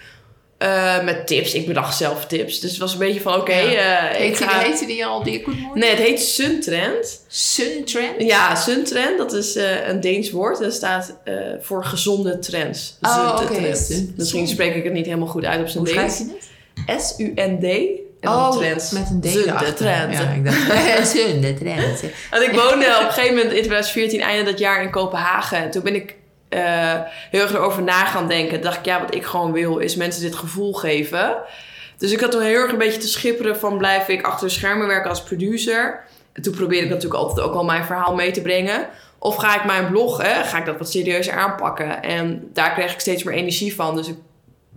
eh, 0.59 1.05
met 1.05 1.27
tips. 1.27 1.55
Ik 1.55 1.67
bedacht 1.67 1.97
zelf 1.97 2.27
tips. 2.27 2.61
Dus 2.61 2.71
het 2.71 2.81
was 2.81 2.93
een 2.93 2.99
beetje 2.99 3.21
van, 3.21 3.35
oké... 3.35 3.55
Ja. 3.59 4.09
eh, 4.11 4.27
ik 4.27 4.37
ga... 4.37 4.59
heette 4.59 4.87
die 4.87 5.07
al 5.07 5.23
die 5.23 5.43
Morning? 5.47 5.75
Nee, 5.75 5.91
het 5.91 5.99
heet 5.99 6.21
Suntrend. 6.21 7.25
Suntrend? 7.27 8.23
Ja, 8.23 8.55
Suntrend, 8.55 9.19
dat 9.19 9.33
is 9.33 9.57
eh, 9.57 9.89
een 9.89 10.01
Deens 10.01 10.31
woord. 10.31 10.59
Dat 10.59 10.73
staat 10.73 11.15
voor 11.61 11.85
gezonde 11.85 12.39
trends. 12.39 12.97
Oh, 13.01 13.39
oké. 13.43 13.61
Misschien 14.17 14.49
spreek 14.49 14.75
ik 14.75 14.85
het 14.85 14.93
niet 14.93 15.07
helemaal 15.07 15.29
goed 15.29 15.45
uit 15.45 15.61
op 15.61 15.69
zijn 15.69 15.85
Hoe 15.85 15.93
schrijf 15.93 16.17
Deens. 16.17 16.31
je 16.31 16.83
het? 16.87 17.03
S-U-N-D. 17.03 18.07
En 18.21 18.31
dan 18.31 18.57
trends. 18.57 18.91
met 18.91 19.11
een 19.11 19.21
D 19.21 19.27
Sunde 19.27 19.47
erachter. 19.47 19.75
trends. 19.75 20.19
Ja, 20.19 20.31
ik 20.31 20.45
dacht, 20.45 20.67
trends. 21.63 22.03
Want 22.31 22.43
ik 22.43 22.53
woonde 22.53 22.87
op 22.87 23.07
een 23.07 23.13
gegeven 23.13 23.35
moment 23.35 23.53
in 23.53 23.63
2014, 23.63 24.21
einde 24.21 24.51
dat 24.51 24.59
jaar 24.59 24.83
in 24.83 24.91
Kopenhagen. 24.91 25.59
En 25.59 25.71
toen 25.71 25.83
ben 25.83 25.95
ik 25.95 26.15
eh, 26.49 26.95
heel 27.31 27.41
erg 27.41 27.53
erover 27.53 27.83
na 27.83 28.05
gaan 28.05 28.29
denken. 28.29 28.55
Toen 28.55 28.63
dacht 28.63 28.79
ik, 28.79 28.85
ja, 28.85 29.01
wat 29.01 29.15
ik 29.15 29.25
gewoon 29.25 29.53
wil, 29.53 29.79
is 29.79 29.97
mensen 29.97 30.23
dit 30.23 30.35
gevoel 30.35 30.73
geven. 30.73 31.37
Dus 31.99 32.13
ik 32.13 32.21
had 32.21 32.31
toen 32.31 32.43
heel 32.43 32.61
erg 32.61 32.73
een 32.73 32.79
beetje 32.79 33.01
te 33.01 33.09
schipperen 33.09 33.59
van 33.59 33.79
blijf 33.79 34.09
ik 34.09 34.27
achter 34.27 34.47
de 34.47 34.53
schermen 34.53 34.87
werken 34.87 35.11
als 35.11 35.23
producer. 35.23 36.05
En 36.33 36.43
toen 36.43 36.55
probeerde 36.55 36.85
ik 36.85 36.93
natuurlijk 36.93 37.21
altijd 37.21 37.47
ook 37.47 37.55
al 37.55 37.65
mijn 37.65 37.85
verhaal 37.85 38.15
mee 38.15 38.31
te 38.31 38.43
brengen. 38.43 38.89
Of 39.19 39.37
ga 39.37 39.57
ik 39.57 39.65
mijn 39.65 39.91
blog, 39.91 40.23
hè, 40.23 40.45
ga 40.45 40.59
ik 40.59 40.65
dat 40.65 40.79
wat 40.79 40.91
serieuzer 40.91 41.33
aanpakken? 41.33 42.03
En 42.03 42.51
daar 42.53 42.73
kreeg 42.73 42.93
ik 42.93 43.01
steeds 43.01 43.23
meer 43.23 43.35
energie 43.35 43.75
van. 43.75 43.97
Dus 43.97 44.09
ik 44.09 44.17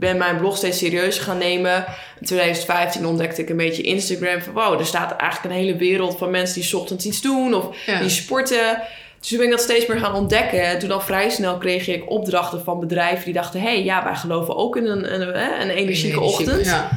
ben 0.02 0.18
mijn 0.18 0.38
blog 0.38 0.58
steeds 0.58 0.78
serieuzer 0.78 1.24
gaan 1.24 1.38
nemen. 1.38 1.86
In 2.20 2.26
2015 2.26 3.06
ontdekte 3.06 3.42
ik 3.42 3.50
een 3.50 3.58
beetje 3.58 3.82
Instagram. 3.82 4.42
Van 4.42 4.54
wow, 4.54 4.80
er 4.80 4.86
staat 4.86 5.16
eigenlijk 5.16 5.54
een 5.56 5.62
hele 5.62 5.76
wereld 5.78 6.18
van 6.18 6.30
mensen 6.30 6.56
die 6.56 6.64
's 6.64 6.74
ochtends 6.74 7.06
iets 7.06 7.22
doen. 7.22 7.54
Of 7.54 7.66
Ja. 7.86 8.00
die 8.00 8.10
sporten. 8.10 8.82
Dus 9.20 9.30
toen 9.30 9.38
ben 9.38 9.48
ik 9.48 9.52
dat 9.54 9.62
steeds 9.62 9.86
meer 9.86 10.00
gaan 10.00 10.14
ontdekken. 10.16 10.64
En 10.64 10.80
toen 10.80 10.92
al 10.92 11.02
vrij 11.02 11.30
snel 11.30 11.58
kreeg 11.58 11.88
ik 11.88 12.10
opdrachten 12.10 12.64
van 12.64 12.80
bedrijven 12.80 13.26
die 13.26 13.34
dachten... 13.34 13.62
hé, 13.62 13.68
hey, 13.68 13.84
ja, 13.84 14.04
wij 14.04 14.16
geloven 14.16 14.56
ook 14.56 14.76
in 14.78 14.86
een, 14.86 15.14
een, 15.14 15.22
een, 15.22 15.62
een 15.62 15.70
energieke 15.70 16.20
ochtend. 16.20 16.66
Ja. 16.66 16.90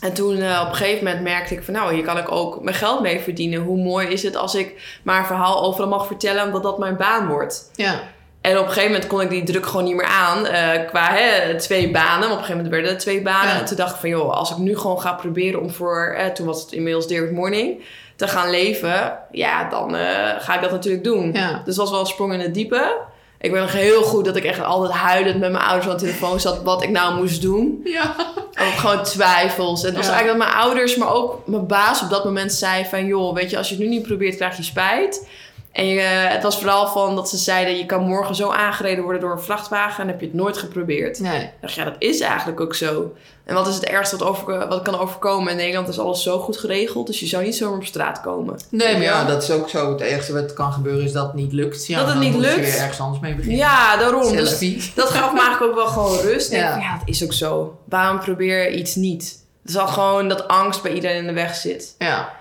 En 0.00 0.12
toen 0.12 0.42
eh, 0.42 0.60
op 0.64 0.68
een 0.68 0.74
gegeven 0.74 1.04
moment 1.04 1.22
merkte 1.22 1.54
ik 1.54 1.62
van... 1.62 1.74
nou, 1.74 1.94
hier 1.94 2.04
kan 2.04 2.18
ik 2.18 2.30
ook 2.30 2.62
mijn 2.62 2.76
geld 2.76 3.00
mee 3.00 3.20
verdienen. 3.20 3.60
Hoe 3.60 3.82
mooi 3.82 4.06
is 4.08 4.22
het 4.22 4.36
als 4.36 4.54
ik 4.54 4.98
maar 5.02 5.18
een 5.18 5.26
verhaal 5.26 5.62
overal 5.62 5.88
mag 5.88 6.06
vertellen... 6.06 6.44
omdat 6.44 6.62
dat 6.62 6.78
mijn 6.78 6.96
baan 6.96 7.28
wordt. 7.28 7.70
ja. 7.74 8.00
En 8.44 8.58
op 8.58 8.62
een 8.66 8.68
gegeven 8.72 8.90
moment 8.90 9.06
kon 9.08 9.20
ik 9.20 9.30
die 9.30 9.42
druk 9.42 9.66
gewoon 9.66 9.84
niet 9.84 9.94
meer 9.96 10.06
aan. 10.06 10.46
eh, 10.46 10.86
qua 10.86 11.08
hè, 11.12 11.54
twee 11.58 11.90
banen. 11.90 12.18
Maar 12.18 12.30
op 12.30 12.38
een 12.38 12.44
gegeven 12.44 12.54
moment 12.56 12.70
werden 12.72 12.90
het 12.90 12.98
twee 13.00 13.22
banen. 13.22 13.52
Ja. 13.52 13.58
En 13.58 13.64
toen 13.64 13.76
dacht 13.76 13.94
ik 13.94 14.00
van, 14.00 14.08
joh, 14.08 14.32
als 14.32 14.50
ik 14.50 14.56
nu 14.56 14.76
gewoon 14.76 15.00
ga 15.00 15.12
proberen 15.12 15.60
om 15.60 15.70
voor... 15.70 16.14
eh, 16.18 16.26
toen 16.26 16.46
was 16.46 16.62
het 16.62 16.72
inmiddels 16.72 17.06
Derek 17.06 17.30
Morning... 17.32 17.82
te 18.16 18.28
gaan 18.28 18.50
leven. 18.50 19.18
Ja, 19.30 19.68
dan 19.68 19.96
eh, 19.96 20.30
ga 20.38 20.54
ik 20.54 20.60
dat 20.60 20.70
natuurlijk 20.70 21.04
doen. 21.04 21.30
Ja. 21.32 21.50
Dus 21.64 21.74
dat 21.74 21.76
was 21.76 21.90
wel 21.90 22.00
een 22.00 22.06
sprong 22.06 22.32
in 22.32 22.40
het 22.40 22.54
diepe. 22.54 22.96
Ik 23.40 23.50
weet 23.50 23.60
nog 23.60 23.72
heel 23.72 24.02
goed 24.02 24.24
dat 24.24 24.36
ik 24.36 24.44
echt 24.44 24.62
altijd 24.62 24.92
huilend 24.92 25.38
met 25.40 25.52
mijn 25.52 25.64
ouders 25.64 25.86
aan 25.88 25.96
de 25.96 26.02
telefoon 26.02 26.40
zat... 26.40 26.62
wat 26.62 26.82
ik 26.82 26.88
nou 26.90 27.14
moest 27.16 27.42
doen. 27.42 27.80
Ja. 27.84 28.14
Ook 28.60 28.74
gewoon 28.76 29.02
twijfels. 29.02 29.80
En 29.82 29.86
het 29.88 29.96
was 29.96 30.06
Ja. 30.06 30.12
eigenlijk 30.12 30.40
dat 30.40 30.48
mijn 30.48 30.64
ouders, 30.66 30.96
maar 30.96 31.14
ook 31.14 31.42
mijn 31.46 31.66
baas 31.66 32.02
op 32.02 32.10
dat 32.10 32.24
moment 32.24 32.52
zei 32.52 32.84
van... 32.84 33.06
joh, 33.06 33.34
weet 33.34 33.50
je, 33.50 33.56
als 33.56 33.68
je 33.68 33.74
het 33.74 33.82
nu 33.84 33.88
niet 33.90 34.02
probeert, 34.06 34.36
krijg 34.36 34.56
je 34.56 34.62
spijt. 34.62 35.26
En 35.74 35.86
je, 35.86 36.00
het 36.00 36.42
was 36.42 36.58
vooral 36.58 36.86
van 36.86 37.14
dat 37.14 37.28
ze 37.28 37.36
zeiden... 37.36 37.76
je 37.76 37.86
kan 37.86 38.02
morgen 38.06 38.34
zo 38.34 38.50
aangereden 38.50 39.04
worden 39.04 39.20
door 39.20 39.32
een 39.32 39.40
vrachtwagen... 39.40 40.02
en 40.02 40.08
heb 40.08 40.20
je 40.20 40.26
het 40.26 40.34
nooit 40.34 40.58
geprobeerd. 40.58 41.20
Nee. 41.20 41.42
Ik 41.42 41.50
dacht, 41.60 41.74
ja, 41.74 41.84
dat 41.84 41.94
is 41.98 42.20
eigenlijk 42.20 42.60
ook 42.60 42.74
zo. 42.74 43.12
En 43.44 43.54
wat 43.54 43.66
is 43.66 43.74
het 43.74 43.84
ergste 43.84 44.16
wat, 44.16 44.28
over, 44.28 44.68
wat 44.68 44.82
kan 44.82 44.98
overkomen? 44.98 45.50
In 45.50 45.56
Nederland 45.56 45.88
is 45.88 45.98
alles 45.98 46.22
zo 46.22 46.38
goed 46.38 46.56
geregeld... 46.56 47.06
dus 47.06 47.20
je 47.20 47.26
zou 47.26 47.44
niet 47.44 47.56
zomaar 47.56 47.78
op 47.78 47.84
straat 47.84 48.20
komen. 48.20 48.58
Nee, 48.70 48.92
maar 48.92 49.02
ja, 49.02 49.24
dat 49.24 49.42
is 49.42 49.50
ook 49.50 49.68
zo. 49.68 49.92
Het 49.92 50.00
ergste 50.00 50.32
wat 50.32 50.52
kan 50.52 50.72
gebeuren 50.72 51.04
is 51.04 51.12
dat 51.12 51.26
het 51.26 51.34
niet 51.34 51.52
lukt. 51.52 51.86
Ja, 51.86 51.98
Dat 51.98 52.08
het 52.08 52.18
niet 52.18 52.32
moet 52.32 52.44
je 52.44 52.48
lukt. 52.50 52.60
weer 52.60 52.78
ergens 52.80 53.00
anders 53.00 53.20
mee 53.20 53.34
beginnen. 53.34 53.58
Ja, 53.58 53.96
daarom. 53.96 54.36
Dus 54.36 54.58
dat 54.94 55.10
gaf 55.10 55.32
me 55.32 55.40
eigenlijk 55.40 55.70
ook 55.70 55.74
wel 55.74 55.86
gewoon 55.86 56.18
rust. 56.20 56.52
Ja. 56.52 56.70
denk 56.70 56.82
ja, 56.82 56.98
dat 56.98 57.08
is 57.08 57.24
ook 57.24 57.32
zo. 57.32 57.78
Waarom 57.88 58.18
probeer 58.20 58.62
je 58.70 58.76
iets 58.76 58.94
niet? 58.94 59.38
Het 59.62 59.70
is 59.70 59.76
al 59.78 59.86
gewoon 59.86 60.28
dat 60.28 60.48
angst 60.48 60.82
bij 60.82 60.92
iedereen 60.92 61.16
in 61.16 61.26
de 61.26 61.32
weg 61.32 61.54
zit. 61.54 61.94
Ja. 61.98 62.32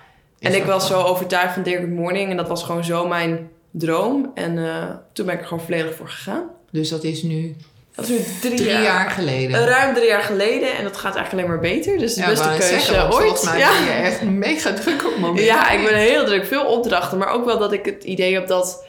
En 0.43 0.55
ik 0.55 0.63
was 0.63 0.87
zo 0.87 1.01
overtuigd 1.01 1.53
van 1.53 1.65
Good 1.65 1.89
Morning. 1.89 2.29
En 2.29 2.37
dat 2.37 2.47
was 2.47 2.63
gewoon 2.63 2.83
zo 2.83 3.07
mijn 3.07 3.49
droom. 3.71 4.31
En 4.35 4.57
eh, 4.65 4.83
toen 5.13 5.25
ben 5.25 5.35
ik 5.35 5.41
er 5.41 5.47
gewoon 5.47 5.63
volledig 5.63 5.95
voor 5.95 6.07
gegaan. 6.09 6.43
Dus 6.71 6.89
dat 6.89 7.03
is 7.03 7.23
nu 7.23 7.55
Dat 7.95 8.09
is 8.09 8.11
nu 8.11 8.17
drie, 8.41 8.55
drie 8.55 8.69
jaar. 8.71 8.83
jaar 8.83 9.09
geleden. 9.09 9.59
Eh, 9.61 9.65
Ruim 9.67 9.93
drie 9.93 10.07
jaar 10.07 10.21
geleden. 10.23 10.75
En 10.77 10.83
dat 10.83 10.97
gaat 10.97 11.15
eigenlijk 11.15 11.31
alleen 11.33 11.59
maar 11.61 11.71
beter. 11.73 11.97
Dus 11.97 12.13
de 12.13 12.21
Ja, 12.21 12.27
beste 12.29 12.47
keuze 12.47 12.67
zeggen, 12.67 13.03
ooit. 13.03 13.13
Volgens 13.13 13.43
mij 13.43 13.57
ja. 13.59 13.71
ben 13.71 13.83
je 13.83 13.91
echt 14.01 14.21
mega 14.21 14.73
druk 14.73 15.05
op 15.05 15.11
het 15.11 15.19
moment. 15.19 15.45
ja, 15.45 15.69
ik 15.69 15.83
ben 15.85 15.95
heel 15.95 16.25
druk. 16.25 16.45
Veel 16.45 16.65
opdrachten. 16.65 17.17
Maar 17.17 17.29
ook 17.31 17.45
wel 17.45 17.57
dat 17.59 17.71
ik 17.73 17.85
het 17.85 18.03
idee 18.03 18.33
heb 18.33 18.47
dat 18.47 18.85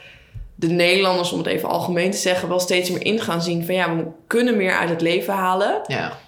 de 0.54 0.66
Nederlanders, 0.66 1.32
om 1.32 1.38
het 1.38 1.46
even 1.46 1.68
algemeen 1.68 2.10
te 2.10 2.16
zeggen, 2.16 2.48
wel 2.48 2.60
steeds 2.60 2.90
meer 2.90 3.04
in 3.04 3.20
gaan 3.20 3.42
zien 3.42 3.64
van 3.66 3.74
ja, 3.74 3.96
we 3.96 4.04
kunnen 4.26 4.56
meer 4.56 4.76
uit 4.76 4.88
het 4.88 5.00
leven 5.00 5.34
halen. 5.34 5.80
Ja. 5.86 6.18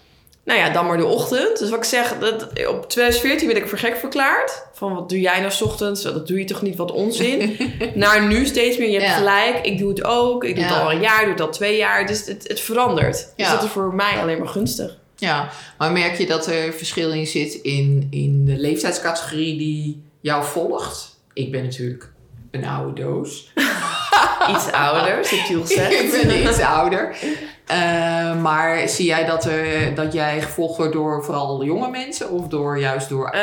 Nou 0.47 0.59
ja, 0.59 0.71
dan 0.71 0.87
maar 0.87 0.97
de 0.97 1.05
ochtend. 1.05 1.59
Dus 1.59 1.71
wat 1.71 1.79
ik 1.79 1.85
zeg, 1.85 2.19
dat, 2.19 2.43
op 2.69 2.89
2014 2.89 3.47
werd 3.47 3.59
ik 3.61 3.69
voor 3.69 3.79
gek 3.79 3.97
verklaard. 3.97 4.65
Van 4.73 4.95
wat 4.95 5.09
doe 5.09 5.21
jij 5.21 5.41
nou 5.41 5.53
's 5.53 5.61
ochtends? 5.63 6.03
Dat 6.03 6.27
doe 6.27 6.39
je 6.39 6.45
toch 6.45 6.63
niet, 6.63 6.77
wat 6.77 6.93
onzin. 6.93 7.57
Naar 7.95 8.27
nu 8.27 8.47
steeds 8.47 8.79
meer, 8.79 8.89
je 8.91 8.99
hebt 8.99 9.11
Ja. 9.11 9.17
gelijk. 9.17 9.67
Ik 9.67 9.79
doe 9.79 9.89
het 9.89 10.05
ook. 10.05 10.45
Ik 10.45 10.55
doe 10.55 10.65
Ja. 10.65 10.73
het 10.75 10.83
al 10.83 10.93
een 10.93 11.01
jaar, 11.01 11.21
doe 11.21 11.31
het 11.31 11.41
al 11.41 11.51
twee 11.51 11.77
jaar. 11.77 12.07
Dus 12.07 12.27
het, 12.27 12.49
het 12.49 12.61
verandert. 12.61 13.13
Dus 13.37 13.47
Ja. 13.47 13.53
dat 13.55 13.63
is 13.63 13.71
voor 13.71 13.95
mij 13.95 14.21
alleen 14.21 14.39
maar 14.39 14.49
gunstig. 14.49 14.97
ja, 15.17 15.49
maar 15.79 15.93
merk 15.93 16.19
je 16.19 16.27
dat 16.27 16.47
er 16.47 16.73
verschil 16.73 17.11
in 17.13 17.27
zit 17.27 17.55
in, 17.55 18.07
in 18.11 18.45
de 18.45 18.57
leeftijdscategorie 18.57 19.59
die 19.59 20.03
jou 20.21 20.45
volgt? 20.45 21.19
Ik 21.33 21.51
ben 21.53 21.63
natuurlijk 21.63 22.11
een 22.51 22.65
oude 22.67 23.03
doos. 23.03 23.53
iets 24.55 24.73
ouder, 24.73 25.25
subtiel 25.25 25.61
gezegd. 25.61 25.93
ik 25.93 26.11
ben 26.29 26.47
iets 26.49 26.61
ouder. 26.61 27.17
Uh, 27.71 28.43
maar 28.43 28.89
zie 28.89 29.07
jij 29.07 29.25
dat, 29.25 29.45
er, 29.45 29.95
dat 29.95 30.13
jij 30.13 30.41
gevolgd 30.41 30.77
wordt 30.77 30.93
door 30.93 31.25
vooral 31.25 31.65
jonge 31.65 31.91
mensen? 31.91 32.31
Of 32.31 32.49
door 32.49 32.79
juist 32.79 33.09
door, 33.09 33.35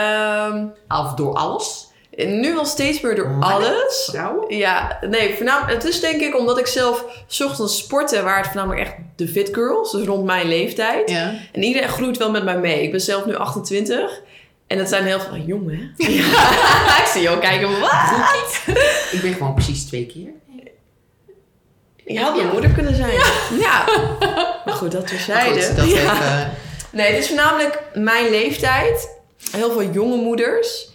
Um, 0.51 0.73
of 0.87 1.13
door 1.13 1.33
alles? 1.33 1.91
nu 2.17 2.53
wel 2.53 2.65
steeds 2.65 3.01
meer 3.01 3.15
door 3.15 3.37
alles. 3.39 4.09
Ja, 4.47 4.97
nee, 5.09 5.35
voornamelijk, 5.35 5.73
het 5.73 5.83
is 5.83 5.99
denk 5.99 6.21
ik 6.21 6.37
omdat 6.37 6.57
ik 6.59 6.67
zelf 6.67 7.05
ochtends 7.43 7.77
sporten, 7.77 8.23
waar 8.23 8.37
het 8.37 8.45
voornamelijk 8.45 8.81
echt 8.81 8.95
de 9.15 9.27
fit 9.27 9.49
girls, 9.51 9.91
dus 9.91 10.05
rond 10.05 10.25
mijn 10.25 10.47
leeftijd. 10.47 11.09
Ja. 11.09 11.33
En 11.51 11.63
iedereen 11.63 11.89
groeit 11.89 12.17
wel 12.17 12.31
met 12.31 12.43
mij 12.43 12.57
mee. 12.57 12.83
Ik 12.83 12.91
ben 12.91 13.01
zelf 13.01 13.25
nu 13.25 13.35
28. 13.35 14.21
En 14.67 14.77
dat 14.77 14.89
zijn 14.89 15.05
heel 15.05 15.19
veel 15.19 15.37
jongen? 15.37 15.93
Ja, 15.97 16.07
ik 17.03 17.09
zie 17.11 17.21
jou 17.21 17.39
kijken, 17.39 17.79
wat? 17.79 18.61
Ik 19.11 19.19
ben 19.21 19.33
gewoon 19.33 19.53
precies 19.53 19.85
twee 19.85 20.05
keer. 20.05 20.29
Je 22.05 22.19
had 22.19 22.35
mijn 22.35 22.47
moeder 22.47 22.69
kunnen 22.71 22.95
zijn. 22.95 23.11
Ja. 23.59 23.85
Maar 24.65 24.73
goed, 24.75 24.91
dat 24.91 25.07
terzijde. 25.07 25.61
goed, 25.63 25.75
dat 25.77 25.89
Ja. 25.89 26.13
even... 26.13 26.51
Nee, 26.91 27.07
het 27.11 27.17
is 27.19 27.27
voornamelijk 27.27 27.81
mijn 27.93 28.29
leeftijd. 28.29 29.09
Heel 29.51 29.71
veel 29.71 29.89
jonge 29.91 30.15
moeders. 30.15 30.89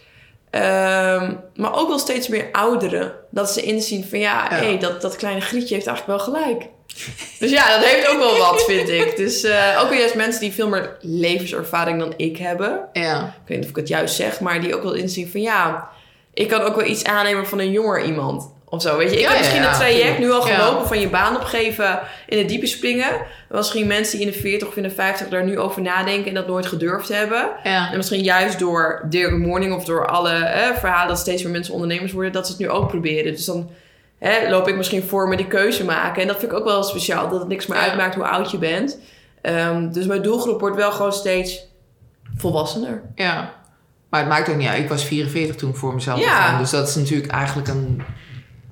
Ehm, 0.50 1.34
maar 1.54 1.74
ook 1.74 1.88
wel 1.88 1.98
steeds 1.98 2.28
meer 2.28 2.48
ouderen. 2.52 3.12
Dat 3.30 3.50
ze 3.50 3.62
inzien 3.62 4.04
van 4.10 4.18
ja, 4.18 4.46
Ja. 4.50 4.56
hé, 4.56 4.76
dat, 4.78 5.00
dat 5.02 5.16
kleine 5.16 5.40
grietje 5.40 5.74
heeft 5.74 5.86
eigenlijk 5.86 6.18
wel 6.24 6.34
gelijk. 6.34 6.66
Dus 7.38 7.50
ja, 7.50 7.74
dat 7.78 7.84
heeft 7.88 8.08
ook 8.08 8.18
wel 8.18 8.38
wat, 8.38 8.64
vind 8.64 8.88
ik. 8.88 9.16
Dus 9.16 9.42
eh, 9.44 9.78
ook 9.82 9.88
wel 9.88 9.98
juist 9.98 10.14
mensen 10.14 10.40
die 10.40 10.52
veel 10.52 10.68
meer 10.68 10.96
levenservaring 11.00 11.98
dan 11.98 12.12
ik 12.16 12.36
hebben. 12.36 12.88
Ja. 12.92 13.20
Ik 13.24 13.48
weet 13.48 13.56
niet 13.56 13.64
of 13.64 13.70
ik 13.70 13.76
het 13.76 13.88
juist 13.88 14.14
zeg, 14.14 14.40
maar 14.40 14.60
die 14.60 14.74
ook 14.76 14.82
wel 14.82 14.92
inzien 14.94 15.28
van 15.30 15.40
ja, 15.40 15.88
ik 16.34 16.48
kan 16.48 16.60
ook 16.60 16.76
wel 16.76 16.86
iets 16.86 17.04
aannemen 17.04 17.46
van 17.46 17.58
een 17.58 17.70
jonger 17.70 18.04
iemand. 18.04 18.50
Of 18.70 18.82
zo, 18.82 18.96
weet 18.96 19.10
je. 19.10 19.16
Ik 19.16 19.22
Ja, 19.22 19.28
heb 19.28 19.38
misschien 19.38 19.62
een 19.62 19.72
traject 19.72 20.18
nu 20.18 20.30
al 20.30 20.42
gelopen 20.42 20.87
van 20.87 21.00
je 21.00 21.08
baan 21.08 21.37
opgeven 21.37 22.00
in 22.26 22.38
het 22.38 22.48
diepe 22.48 22.66
springen. 22.66 23.08
Er 23.10 23.56
Misschien 23.56 23.87
mensen 23.87 24.18
die 24.18 24.26
in 24.26 24.32
de 24.32 24.38
40 24.38 24.68
of 24.68 24.76
in 24.76 24.82
de 24.82 24.90
50 24.90 25.28
daar 25.28 25.44
nu 25.44 25.58
over 25.58 25.82
nadenken 25.82 26.28
en 26.28 26.34
dat 26.34 26.46
nooit 26.46 26.66
gedurfd 26.66 27.08
hebben. 27.08 27.48
En 27.62 27.96
misschien 27.96 28.22
juist 28.22 28.58
door 28.58 29.06
Dear 29.10 29.30
Good 29.30 29.40
Morning 29.40 29.75
of 29.75 29.84
door 29.84 30.06
alle 30.06 30.30
eh, 30.32 30.76
verhalen 30.76 31.08
dat 31.08 31.18
steeds 31.18 31.42
meer 31.42 31.52
mensen 31.52 31.75
ondernemers 31.75 32.12
worden, 32.12 32.32
dat 32.32 32.46
ze 32.46 32.52
het 32.52 32.60
nu 32.60 32.68
ook 32.70 32.88
proberen. 32.88 33.32
Dus 33.32 33.44
dan 33.44 33.70
hè, 34.18 34.50
loop 34.50 34.68
ik 34.68 34.76
misschien 34.76 35.02
voor 35.02 35.28
me 35.28 35.37
die 35.37 35.46
keuze 35.46 35.84
maken. 35.84 36.22
En 36.22 36.28
dat 36.28 36.38
vind 36.38 36.52
ik 36.52 36.58
ook 36.58 36.64
wel 36.64 36.82
speciaal, 36.82 37.28
dat 37.28 37.38
het 37.38 37.48
niks 37.48 37.66
meer 37.66 37.78
uitmaakt 37.78 38.14
hoe 38.14 38.25
oud 38.28 38.50
je 38.50 38.58
bent. 38.58 38.98
Ehm, 39.42 39.92
dus 39.92 40.06
mijn 40.06 40.22
doelgroep 40.22 40.60
wordt 40.60 40.76
wel 40.76 40.92
gewoon 40.92 41.12
steeds 41.12 41.66
volwassener. 42.37 43.02
Ja. 43.14 43.52
Maar 44.10 44.20
het 44.20 44.28
maakt 44.28 44.48
ook 44.48 44.56
niet 44.56 44.68
uit. 44.68 44.78
Ik 44.82 44.88
was 44.88 45.04
44 45.04 45.56
toen 45.56 45.70
ik 45.70 45.76
voor 45.76 45.94
mezelf 45.94 46.20
Ja. 46.20 46.42
begon. 46.44 46.58
Dus 46.58 46.70
dat 46.70 46.88
is 46.88 46.94
natuurlijk 46.94 47.32
eigenlijk 47.32 47.68
een 47.68 48.02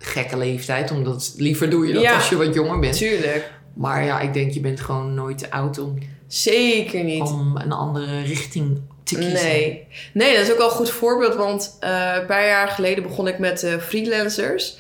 gekke 0.07 0.37
leeftijd. 0.37 0.91
Omdat 0.91 1.35
liever 1.37 1.71
doe 1.71 1.87
je 1.87 1.93
dat 1.93 2.03
Ja. 2.03 2.15
als 2.15 2.29
je 2.29 2.37
wat 2.37 2.55
jonger 2.55 2.79
bent. 2.79 2.97
Tuurlijk. 2.97 3.51
Maar 3.75 4.05
ja, 4.05 4.21
ik 4.21 4.33
denk 4.35 4.53
je 4.53 4.61
bent 4.61 4.81
gewoon 4.81 5.15
nooit 5.15 5.39
te 5.39 5.51
oud 5.51 5.79
om, 5.79 5.99
Zeker 6.27 7.05
niet. 7.05 7.23
om 7.23 7.57
een 7.57 7.73
andere 7.73 8.23
richting 8.23 8.81
te 9.05 9.15
kiezen. 9.15 9.33
Nee. 9.49 9.87
nee, 10.13 10.35
dat 10.37 10.43
is 10.45 10.51
ook 10.53 10.59
wel 10.59 10.67
een 10.67 10.73
goed 10.77 10.91
voorbeeld. 10.91 11.35
Want 11.35 11.77
eh, 11.81 12.15
een 12.21 12.27
paar 12.27 12.47
jaar 12.47 12.69
geleden 12.69 13.03
begon 13.03 13.29
ik 13.29 13.39
met 13.39 13.63
eh, 13.63 13.77
freelancers. 13.79 14.79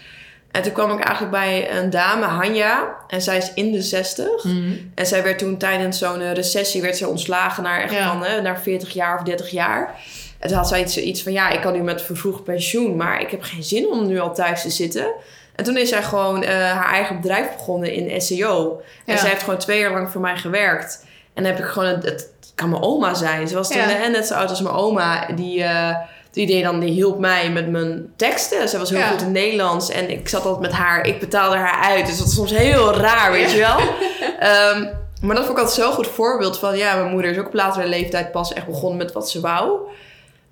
En 0.51 0.63
toen 0.63 0.73
kwam 0.73 0.91
ik 0.99 1.05
eigenlijk 1.05 1.31
bij 1.37 1.77
een 1.79 1.91
dame, 1.91 2.25
Hanja. 2.25 2.97
En 3.09 3.23
zij 3.23 3.37
is 3.37 3.53
in 3.55 3.73
de 3.73 3.83
60. 3.83 4.45
Mhm. 4.45 4.73
En 4.95 5.07
zij 5.07 5.23
werd 5.23 5.39
toen 5.39 5.57
tijdens 5.57 5.99
zo'n 5.99 6.21
eh, 6.21 6.33
recessie 6.33 6.81
werd 6.83 6.97
ze 6.97 7.09
ontslagen 7.09 7.63
naar, 7.63 7.81
echt 7.83 7.93
Ja. 7.93 8.09
van, 8.13 8.25
eh, 8.25 8.43
naar 8.43 8.61
40 8.61 8.93
jaar 8.93 9.17
of 9.19 9.23
30 9.23 9.51
jaar. 9.51 9.95
En 10.39 10.49
toen 10.49 10.57
had 10.57 10.69
zij 10.69 10.81
iets, 10.81 10.97
iets 10.99 11.23
van, 11.23 11.33
ja, 11.33 11.49
ik 11.51 11.61
kan 11.61 11.73
nu 11.73 11.83
met 11.83 12.03
vervroegd 12.03 12.45
pensioen, 12.45 12.97
maar 12.97 13.21
ik 13.21 13.31
heb 13.31 13.43
geen 13.43 13.63
zin 13.63 13.89
om 13.89 14.07
nu 14.07 14.19
al 14.19 14.35
thuis 14.35 14.63
te 14.63 14.71
zitten. 14.71 15.07
En 15.55 15.65
toen 15.65 15.77
is 15.77 15.89
zij 15.89 16.03
gewoon 16.03 16.43
eh, 16.43 16.51
haar 16.55 16.93
eigen 16.93 17.21
bedrijf 17.21 17.53
begonnen 17.57 17.93
in 17.93 18.21
SEO. 18.21 18.81
En 19.07 19.15
Ja. 19.15 19.21
zij 19.21 19.29
heeft 19.31 19.43
gewoon 19.43 19.59
twee 19.59 19.81
jaar 19.81 19.93
lang 19.93 20.11
voor 20.11 20.21
mij 20.21 20.37
gewerkt. 20.37 21.05
En 21.35 21.43
dan 21.43 21.53
heb 21.53 21.61
ik 21.65 21.71
gewoon, 21.71 21.89
het, 21.89 22.05
het 22.05 22.31
kan 22.55 22.71
mijn 22.71 22.83
oma 22.83 23.15
zijn. 23.15 23.49
Ze 23.49 23.55
was 23.55 23.69
toen 23.69 23.81
Ja. 23.81 24.03
eh, 24.05 24.11
net 24.11 24.27
zo 24.27 24.35
oud 24.35 24.49
als 24.51 24.61
mijn 24.61 24.75
oma. 24.75 25.27
Die, 25.35 25.63
eh, 25.63 25.97
die, 26.31 26.47
deed 26.47 26.63
dan, 26.65 26.81
die 26.81 26.91
hielp 26.91 27.19
mij 27.19 27.51
met 27.51 27.71
mijn 27.71 28.13
teksten. 28.17 28.69
Ze 28.69 28.79
was 28.79 28.91
heel 28.91 28.99
Ja. 28.99 29.09
goed 29.09 29.21
in 29.23 29.33
Nederlands. 29.33 29.91
En 29.91 30.11
ik 30.11 30.29
zat 30.29 30.45
altijd 30.45 30.61
met 30.63 30.73
haar, 30.73 31.07
ik 31.07 31.21
betaalde 31.21 31.57
haar 31.57 31.85
uit. 31.85 32.07
Dus 32.07 32.19
dat 32.19 32.27
is 32.27 32.35
soms 32.35 32.51
heel 32.51 32.95
raar, 32.95 33.33
weet 33.33 33.51
je 33.53 33.59
wel. 33.59 33.79
Ehm, 34.39 34.87
maar 35.21 35.37
dat 35.37 35.45
vond 35.45 35.59
ik 35.59 35.65
altijd 35.65 35.85
zo'n 35.85 35.93
goed 35.95 36.07
voorbeeld 36.09 36.59
van... 36.59 36.77
Ja, 36.77 36.97
mijn 36.97 37.11
moeder 37.11 37.31
is 37.31 37.39
ook 37.39 37.47
op 37.47 37.55
latere 37.55 37.87
leeftijd 37.87 38.33
pas 38.33 38.53
echt 38.53 38.67
begonnen 38.67 38.99
met 38.99 39.13
wat 39.13 39.31
ze 39.31 39.41
wou. 39.41 39.79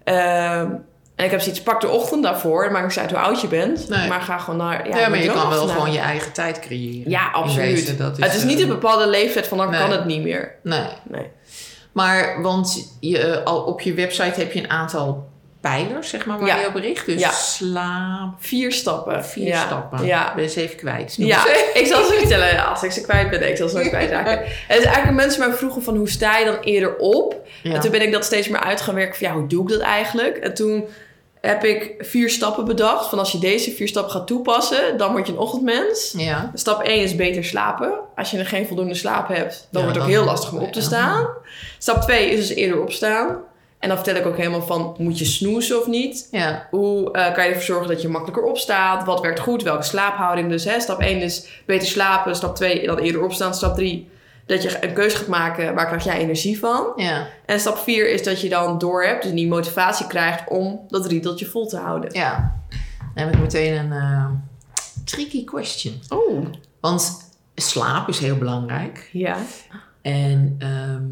Ehm, 0.04 0.70
en 1.14 1.24
ik 1.24 1.30
heb 1.30 1.40
zoiets, 1.40 1.62
pak 1.62 1.80
de 1.80 1.88
ochtend 1.88 2.22
daarvoor. 2.22 2.62
Het 2.62 2.72
maakt 2.72 2.88
niet 2.88 2.98
uit 2.98 3.10
hoe 3.10 3.18
oud 3.18 3.40
je 3.40 3.48
bent. 3.48 3.88
Nee. 3.88 4.08
Maar 4.08 4.20
ga 4.20 4.38
gewoon 4.38 4.56
naar... 4.56 4.88
Ja, 4.88 4.94
maar 4.94 5.10
mijn 5.10 5.22
je 5.22 5.32
kan 5.32 5.48
wel 5.48 5.66
gewoon 5.66 5.92
je 5.92 5.98
eigen 5.98 6.32
tijd 6.32 6.58
creëren. 6.60 7.10
Ja, 7.10 7.30
absoluut. 7.30 7.70
wezen, 7.70 7.98
dat 7.98 8.16
het 8.16 8.34
is 8.34 8.44
niet 8.44 8.56
eh, 8.56 8.62
een 8.62 8.68
bepaalde 8.68 9.08
leeftijd 9.08 9.46
van 9.46 9.58
dan 9.58 9.70
nee. 9.70 9.80
kan 9.80 9.90
het 9.90 10.04
niet 10.04 10.22
meer. 10.22 10.54
Nee. 10.62 10.86
Nee. 11.02 11.30
Maar, 11.92 12.42
want 12.42 12.96
je, 13.00 13.18
eh, 13.18 13.44
al 13.44 13.62
op 13.62 13.80
je 13.80 13.94
website 13.94 14.40
heb 14.40 14.52
je 14.52 14.62
een 14.62 14.70
aantal 14.70 15.28
pijlers, 15.70 16.08
zeg 16.08 16.26
maar, 16.26 16.38
waar 16.38 16.48
Ja. 16.48 16.60
je 16.60 16.66
op 16.66 16.74
richt. 16.74 17.06
Dus 17.06 17.20
Ja. 17.20 17.30
slaap, 17.30 18.34
Vier 18.38 18.72
stappen. 18.72 19.24
vier 19.24 19.46
ja. 19.46 19.66
stappen. 19.66 20.06
Ja. 20.06 20.32
Ben 20.34 20.44
je 20.44 20.50
ze 20.50 20.60
even 20.62 20.76
kwijt. 20.76 21.14
Ja, 21.18 21.44
ik 21.74 21.86
zal 21.86 22.04
ze 22.04 22.12
vertellen. 22.18 22.66
Als 22.68 22.82
ik 22.82 22.90
ze 22.92 23.00
kwijt 23.00 23.30
ben, 23.30 23.48
ik 23.48 23.56
zal 23.56 23.68
ze 23.68 23.74
nooit 23.74 23.88
kwijtraken. 23.88 24.38
Het 24.68 24.78
is 24.78 24.84
eigenlijk 24.84 25.16
mensen 25.16 25.48
mij 25.48 25.56
vroegen 25.56 25.82
van 25.82 25.96
hoe 25.96 26.08
sta 26.08 26.38
je 26.38 26.44
dan 26.44 26.58
eerder 26.60 26.96
op? 26.96 27.36
En 27.62 27.80
toen 27.80 27.90
ben 27.90 28.02
ik 28.02 28.12
dat 28.12 28.24
steeds 28.24 28.48
meer 28.48 28.60
uit 28.60 28.80
gaan 28.80 28.94
werken 28.94 29.16
van 29.18 29.28
ja, 29.28 29.34
hoe 29.34 29.46
doe 29.46 29.62
ik 29.62 29.68
dat 29.68 29.80
eigenlijk? 29.80 30.36
En 30.36 30.54
toen 30.54 30.84
heb 31.40 31.64
ik 31.64 31.94
vier 31.98 32.30
stappen 32.30 32.64
bedacht. 32.64 33.08
Van 33.08 33.18
als 33.18 33.32
je 33.32 33.38
deze 33.38 33.70
vier 33.70 33.88
stappen 33.88 34.12
gaat 34.12 34.26
toepassen, 34.26 34.96
dan 34.98 35.12
word 35.12 35.26
je 35.26 35.32
een 35.32 35.38
ochtendmens. 35.38 36.14
Ja. 36.16 36.50
Stap 36.54 36.82
1 36.82 37.02
is 37.02 37.16
beter 37.16 37.44
slapen. 37.44 37.92
Als 38.16 38.30
je 38.30 38.38
er 38.38 38.46
geen 38.46 38.66
voldoende 38.66 38.94
slaap 38.94 39.28
hebt, 39.28 39.68
dan 39.70 39.80
Ja, 39.82 39.88
wordt 39.88 39.94
het 39.94 40.04
ook 40.04 40.10
heel 40.10 40.24
lastig 40.24 40.52
om 40.52 40.58
op 40.58 40.72
te 40.72 40.80
staan. 40.80 41.26
Stap 41.78 42.00
2 42.02 42.30
is 42.30 42.46
dus 42.48 42.56
eerder 42.56 42.80
opstaan. 42.82 43.36
En 43.84 43.90
dan 43.90 43.98
vertel 43.98 44.20
ik 44.22 44.26
ook 44.26 44.36
helemaal 44.36 44.62
van, 44.62 44.94
moet 44.98 45.18
je 45.18 45.24
snoezen 45.24 45.80
of 45.80 45.86
niet? 45.86 46.28
Ja. 46.30 46.66
Hoe 46.70 47.12
eh, 47.12 47.34
kan 47.34 47.44
je 47.44 47.48
ervoor 47.48 47.64
zorgen 47.64 47.88
dat 47.88 48.02
je 48.02 48.08
makkelijker 48.08 48.44
opstaat? 48.44 49.04
Wat 49.04 49.20
werkt 49.20 49.40
goed? 49.40 49.62
Welke 49.62 49.82
slaaphouding? 49.82 50.48
Dus 50.48 50.64
hè, 50.64 50.80
stap 50.80 51.00
1 51.00 51.20
is 51.20 51.62
beter 51.66 51.88
slapen. 51.88 52.36
Stap 52.36 52.56
2 52.56 52.86
dan 52.86 52.98
eerder 52.98 53.22
opstaan. 53.22 53.54
Stap 53.54 53.74
3 53.74 54.08
dat 54.46 54.62
je 54.62 54.84
een 54.84 54.92
keuze 54.92 55.16
gaat 55.16 55.26
maken. 55.26 55.74
Waar 55.74 55.86
krijg 55.86 56.04
jij 56.04 56.18
energie 56.18 56.58
van? 56.58 56.92
Ja. 56.96 57.26
En 57.46 57.60
stap 57.60 57.78
4 57.78 58.10
is 58.10 58.22
dat 58.22 58.40
je 58.40 58.48
dan 58.48 58.78
door 58.78 59.04
hebt. 59.04 59.22
Dus 59.22 59.32
die 59.32 59.48
motivatie 59.48 60.06
krijgt 60.06 60.48
om 60.48 60.80
dat 60.88 61.06
riedeltje 61.06 61.46
vol 61.46 61.66
te 61.66 61.76
houden. 61.76 62.12
Ja. 62.12 62.54
Dan 63.14 63.24
heb 63.24 63.34
ik 63.34 63.40
meteen 63.40 63.74
een 63.74 63.92
eh, 63.92 64.26
tricky 65.04 65.44
question. 65.44 66.00
Oh. 66.08 66.46
Want 66.80 67.30
slaap 67.54 68.08
is 68.08 68.18
heel 68.18 68.36
belangrijk. 68.38 69.08
Ja. 69.12 69.36
En 70.02 70.56
ehm, 70.58 71.04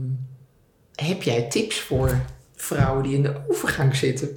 heb 1.07 1.23
jij 1.23 1.43
tips 1.43 1.81
voor 1.81 2.21
vrouwen 2.63 3.03
die 3.03 3.15
in 3.15 3.23
de 3.23 3.33
overgang 3.49 3.97
zitten? 3.97 4.29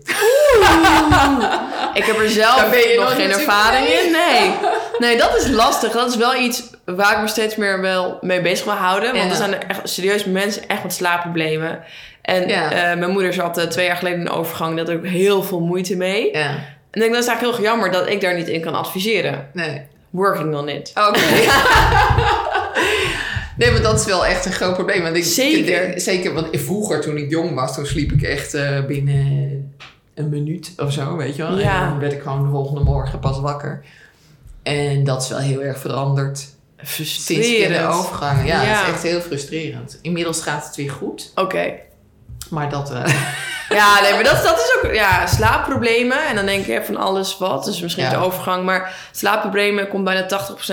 Ik 1.94 2.04
heb 2.06 2.18
er 2.20 2.30
zelf 2.30 2.62
nog 2.98 3.16
geen 3.16 3.32
ervaring 3.32 3.88
in. 3.88 4.12
Nee. 4.12 4.52
Nee, 4.98 5.18
dat 5.18 5.36
is 5.38 5.48
lastig. 5.48 5.92
Dat 5.92 6.10
is 6.10 6.16
wel 6.16 6.36
iets 6.36 6.64
waar 6.86 7.12
ik 7.12 7.22
me 7.22 7.28
steeds 7.28 7.56
meer 7.56 7.82
wel 7.82 8.18
mee 8.22 8.42
bezig 8.42 8.66
wil 8.66 8.74
houden. 8.74 9.12
Want 9.12 9.24
Ja. 9.24 9.30
er 9.30 9.36
zijn 9.36 9.68
echt 9.68 9.80
serieus 9.90 10.26
mensen 10.26 10.68
echt 10.68 10.84
met 10.84 10.94
slaapproblemen. 10.94 11.80
En 12.22 12.48
Ja. 12.48 12.72
eh, 12.72 12.98
mijn 12.98 13.12
moeder 13.12 13.34
zat 13.34 13.58
eh, 13.58 13.66
twee 13.66 13.86
jaar 13.86 13.96
geleden 13.98 14.20
in 14.20 14.26
een 14.26 14.32
overgang. 14.32 14.76
Daar 14.76 14.86
had 14.86 14.94
ik 14.94 15.00
ook 15.00 15.06
heel 15.12 15.44
veel 15.44 15.60
moeite 15.60 15.96
mee. 15.96 16.30
Ja. 16.32 16.50
En 16.50 16.56
ik 16.92 17.00
denk, 17.02 17.14
dat 17.14 17.22
is 17.22 17.28
eigenlijk 17.30 17.58
heel 17.58 17.68
jammer 17.68 17.92
dat 17.92 18.08
ik 18.08 18.22
daar 18.22 18.36
niet 18.36 18.48
in 18.48 18.62
kan 18.62 18.76
adviseren. 18.76 19.50
Nee. 19.54 19.82
Working 20.10 20.56
on 20.56 20.70
it. 20.70 20.92
Oké. 21.08 21.20
nee, 23.58 23.72
maar 23.72 23.82
dat 23.82 24.00
is 24.00 24.06
wel 24.06 24.26
echt 24.26 24.46
een 24.46 24.52
groot 24.52 24.74
probleem. 24.74 25.02
Want 25.02 25.16
ik, 25.16 25.24
Zeker. 25.24 25.90
ik- 25.90 26.00
zeker, 26.00 26.34
want 26.34 26.48
vroeger 26.52 27.02
toen 27.02 27.18
ik 27.18 27.30
jong 27.30 27.54
was, 27.56 27.74
toen 27.76 27.86
sliep 27.86 28.12
ik 28.12 28.22
echt 28.22 28.54
eh, 28.54 28.86
binnen 28.86 29.74
een 30.14 30.30
minuut 30.30 30.74
of 30.78 30.92
zo, 30.94 31.16
weet 31.18 31.36
je 31.36 31.42
wel. 31.44 31.60
Ja. 31.60 31.84
En 31.84 31.90
dan 31.90 32.00
werd 32.00 32.14
ik 32.14 32.22
gewoon 32.22 32.44
de 32.44 32.50
volgende 32.50 32.82
morgen 32.84 33.20
pas 33.20 33.40
wakker. 33.40 33.84
En 34.64 35.04
dat 35.04 35.22
is 35.22 35.30
wel 35.30 35.38
heel 35.40 35.64
erg 35.64 35.80
veranderd. 35.80 36.46
Sinds 36.84 37.30
in 37.48 37.72
de 37.72 37.88
overgang. 37.88 38.48
Ja, 38.48 38.64
Ja. 38.64 38.80
dat 38.80 38.88
is 38.88 38.94
echt 38.94 39.04
heel 39.04 39.22
frustrerend. 39.22 40.00
Inmiddels 40.02 40.42
gaat 40.42 40.66
het 40.66 40.76
weer 40.76 40.92
goed. 40.92 41.32
Oké. 41.36 41.74
Maar 42.50 42.70
dat... 42.70 42.92
eh, 42.92 43.04
Ja, 43.70 44.02
nee, 44.02 44.14
maar 44.14 44.24
dat, 44.24 44.44
dat 44.44 44.58
is 44.58 44.78
ook... 44.90 44.94
Ja, 44.94 45.26
slaapproblemen. 45.28 46.28
En 46.28 46.36
dan 46.36 46.46
denk 46.46 46.66
je 46.66 46.82
van 46.84 46.96
alles 46.98 47.38
wat. 47.38 47.66
Dus 47.66 47.82
misschien 47.82 48.04
Ja. 48.04 48.10
de 48.10 48.16
overgang. 48.18 48.64
Maar 48.66 48.96
slaapproblemen 49.12 49.88
komt 49.88 50.04
bijna 50.04 50.26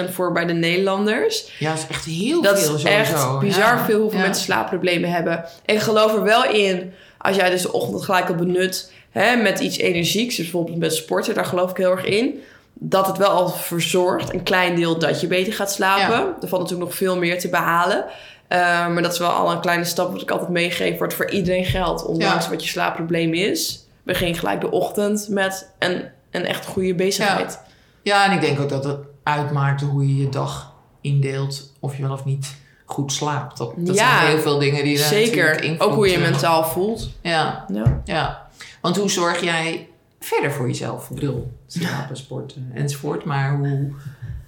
80% 0.08 0.12
voor 0.12 0.32
bij 0.32 0.44
de 0.46 0.52
Nederlanders. 0.52 1.52
ja, 1.58 1.68
dat 1.70 1.78
is 1.78 1.86
echt 1.88 2.04
heel 2.04 2.42
Dat 2.42 2.62
veel 2.62 2.74
is 2.74 2.80
sowieso. 2.82 3.00
echt 3.14 3.38
bizar 3.38 3.76
Ja. 3.76 3.84
veel 3.84 4.00
hoeveel 4.00 4.18
Ja. 4.18 4.24
mensen 4.24 4.44
slaapproblemen 4.44 5.10
hebben. 5.10 5.44
En 5.64 5.74
ik 5.74 5.80
geloof 5.80 6.14
er 6.14 6.22
wel 6.22 6.44
in, 6.44 6.94
als 7.18 7.36
jij 7.36 7.50
dus 7.50 7.62
de 7.62 7.72
ochtend 7.72 8.04
gelijk 8.04 8.28
al 8.28 8.34
benut 8.34 8.92
hè, 9.10 9.36
met 9.36 9.60
iets 9.60 9.76
energieks, 9.78 10.36
dus 10.36 10.44
bijvoorbeeld 10.50 10.78
met 10.78 10.94
sporten, 10.94 11.34
daar 11.34 11.44
geloof 11.44 11.70
ik 11.70 11.76
heel 11.76 11.90
erg 11.90 12.04
in. 12.04 12.42
Dat 12.74 13.06
het 13.06 13.16
wel 13.16 13.28
al 13.30 13.48
verzorgt, 13.48 14.32
een 14.32 14.42
klein 14.42 14.74
deel 14.74 14.98
dat 14.98 15.20
je 15.20 15.26
beter 15.26 15.52
gaat 15.52 15.72
slapen. 15.72 16.16
Ja. 16.18 16.34
Er 16.42 16.48
valt 16.48 16.62
natuurlijk 16.62 16.88
nog 16.88 16.94
veel 16.98 17.16
meer 17.18 17.38
te 17.38 17.48
behalen. 17.48 18.04
Uh, 18.52 18.58
maar 18.88 19.02
dat 19.02 19.12
is 19.12 19.18
wel 19.18 19.30
al 19.30 19.52
een 19.52 19.60
kleine 19.60 19.84
stap 19.84 20.12
wat 20.12 20.22
ik 20.22 20.30
altijd 20.30 20.50
meegeef, 20.50 20.98
wat 20.98 21.14
voor 21.14 21.30
iedereen 21.30 21.64
geldt. 21.64 22.04
Ondanks 22.04 22.44
Ja. 22.44 22.50
wat 22.50 22.62
je 22.62 22.68
slaapprobleem 22.68 23.34
is. 23.34 23.84
Begin 24.02 24.34
gelijk 24.34 24.60
de 24.60 24.70
ochtend 24.70 25.26
met 25.30 25.70
een, 25.78 26.04
een 26.30 26.44
echt 26.44 26.66
goede 26.66 26.94
bezigheid. 26.94 27.58
Ja, 28.02 28.24
en 28.24 28.32
ik 28.32 28.40
denk 28.40 28.60
ook 28.60 28.68
dat 28.68 28.84
het 28.84 28.98
uitmaakt 29.22 29.80
hoe 29.80 30.06
je 30.06 30.16
je 30.16 30.28
dag 30.28 30.72
indeelt. 31.00 31.72
Of 31.80 31.96
je 31.96 32.02
wel 32.02 32.12
of 32.12 32.24
niet 32.24 32.54
goed 32.84 33.12
slaapt. 33.12 33.58
Dat, 33.58 33.72
dat 33.76 33.96
Ja, 33.96 34.18
zijn 34.18 34.30
heel 34.32 34.40
veel 34.42 34.58
dingen 34.58 34.84
die 34.84 34.98
natuurlijk 34.98 35.34
Zeker. 35.34 35.80
Ook 35.80 35.94
hoe 35.94 36.08
je 36.08 36.14
eh, 36.14 36.20
mentaal 36.20 36.64
voelt. 36.64 37.10
Ja, 37.20 37.64
Ja. 37.72 38.00
ja. 38.04 38.46
Want 38.80 38.96
hoe 38.96 39.10
zorg 39.10 39.40
jij 39.42 39.88
verder 40.20 40.52
voor 40.52 40.66
jezelf? 40.66 41.10
Ik 41.10 41.14
bedoel, 41.14 41.52
slapen, 41.66 42.16
sporten 42.16 42.70
enzovoort. 42.74 43.24
Maar 43.24 43.56
hoe, 43.56 43.92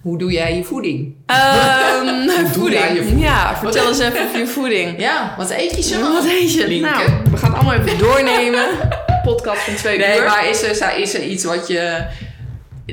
hoe 0.05 0.17
doe 0.17 0.31
jij 0.31 0.55
je 0.55 0.63
voeding? 0.63 1.15
Ehm, 1.25 2.29
voeding. 2.57 3.21
Ja, 3.21 3.55
vertel 3.57 3.87
eens 3.87 3.99
even 3.99 4.25
over 4.25 4.39
je 4.39 4.47
voeding. 4.47 4.99
Ja, 5.07 5.33
wat 5.37 5.51
eet 5.51 5.75
je 5.75 5.81
zo? 5.81 6.13
Wat 6.13 6.25
eet 6.25 6.53
je? 6.53 6.79
Nou, 6.81 7.03
we 7.31 7.37
gaan 7.37 7.49
het 7.53 7.59
allemaal 7.61 7.73
even 7.85 7.97
doornemen. 7.97 8.65
Podcast 9.23 9.61
van 9.61 9.75
twee 9.75 9.97
Nee, 9.97 10.17
uur. 10.17 10.25
maar 10.25 10.49
is 10.49 10.63
er, 10.81 10.97
is 10.97 11.13
er 11.13 11.23
iets 11.23 11.43
wat 11.43 11.67
je 11.67 12.05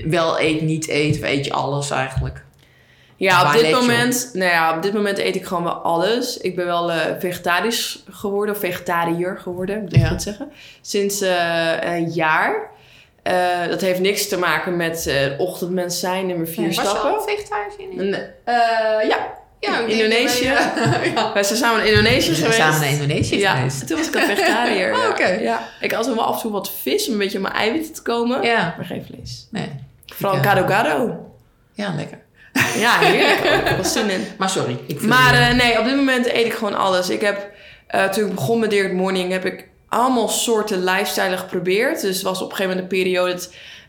wel 0.04 0.40
eet, 0.40 0.60
niet 0.62 0.88
eet? 0.88 1.16
Of 1.16 1.22
eet 1.22 1.44
je 1.44 1.52
alles 1.52 1.90
eigenlijk? 1.90 2.44
Ja, 3.16 3.46
op 3.46 3.60
dit 3.60 3.70
moment, 3.72 4.30
nou 4.32 4.50
ja, 4.50 4.76
op 4.76 4.82
dit 4.82 4.92
moment 4.92 5.18
eet 5.18 5.34
ik 5.36 5.44
gewoon 5.44 5.62
wel 5.64 5.72
alles. 5.72 6.36
Ik 6.36 6.56
ben 6.56 6.66
wel 6.66 6.92
eh, 6.92 6.98
vegetarisch 7.18 8.04
geworden, 8.10 8.54
of 8.54 8.60
vegetariër 8.60 9.38
geworden, 9.42 9.80
moet 9.80 9.94
ik 9.94 10.00
Ja. 10.00 10.08
goed 10.08 10.22
zeggen. 10.22 10.52
Sinds 10.80 11.20
eh, 11.20 11.72
een 11.80 12.10
jaar. 12.10 12.70
Eh, 13.22 13.66
dat 13.68 13.80
heeft 13.80 14.00
niks 14.00 14.28
te 14.28 14.38
maken 14.38 14.76
met 14.76 15.06
eh 15.06 15.40
ochtendmens 15.40 16.00
zijn, 16.00 16.26
nummer 16.26 16.48
vier 16.48 16.72
stappen. 16.72 17.22
vegetarisch 17.26 17.76
in? 17.78 17.98
En, 18.00 18.14
eh, 18.44 19.08
ja, 19.08 19.18
Ja, 19.60 19.76
denk 19.76 19.88
Indonesië. 19.88 20.44
ja. 21.14 21.30
wij 21.34 21.42
zijn 21.42 21.58
samen 21.58 21.80
in 21.84 21.88
Indonesië 21.88 22.28
We 22.30 22.34
zijn 22.36 22.52
geweest. 22.52 22.56
samen 22.72 22.80
naar 22.80 22.88
Indonesië 23.00 23.38
ja, 23.38 23.54
geweest. 23.54 23.86
toen 23.86 23.96
was 23.98 24.06
ik 24.08 24.14
al 24.16 24.20
vegetariër. 24.20 24.92
Oh, 24.96 25.02
ja. 25.02 25.08
oké. 25.08 25.26
Ja. 25.28 25.68
Ik 25.80 25.92
had 25.92 26.06
wel 26.06 26.24
af 26.24 26.34
en 26.34 26.40
toe 26.40 26.50
wat 26.52 26.70
vis 26.82 27.06
om 27.06 27.12
een 27.12 27.18
beetje 27.18 27.36
op 27.38 27.42
mijn 27.44 27.54
eiwitten 27.54 27.92
te 27.94 28.02
komen. 28.02 28.42
Ja. 28.42 28.74
Maar 28.76 28.86
geen 28.86 29.04
vlees. 29.06 29.46
Nee. 29.50 29.68
Vooral 30.14 30.42
gado 30.42 30.66
gado. 30.66 31.26
Ja, 31.72 31.94
lekker. 31.96 32.18
Ja, 32.78 32.98
heerlijk. 32.98 33.38
Ik 33.62 33.68
heb 33.68 33.84
zin 33.84 34.10
in. 34.10 34.26
Maar 34.38 34.50
sorry. 34.50 34.78
Ik 34.86 35.02
Maar 35.02 35.34
in. 35.34 35.40
eh, 35.40 35.54
nee, 35.54 35.78
op 35.78 35.84
dit 35.84 35.96
moment 35.96 36.26
eet 36.26 36.46
ik 36.46 36.52
gewoon 36.52 36.74
alles. 36.74 37.10
Ik 37.10 37.20
heb, 37.20 37.50
eh, 37.86 38.04
toen 38.08 38.28
ik 38.28 38.34
begon 38.34 38.58
met 38.60 38.70
Direct 38.70 38.92
Morning, 38.94 39.32
heb 39.32 39.44
ik 39.44 39.68
allemaal 39.92 40.28
soorten 40.28 40.84
lifestyle 40.84 41.36
geprobeerd. 41.36 42.00
Dus 42.00 42.14
het 42.14 42.24
was 42.24 42.42
op 42.42 42.50
een 42.50 42.56
gegeven 42.56 42.76
moment 42.76 42.92
een 42.92 42.98
periode 42.98 43.40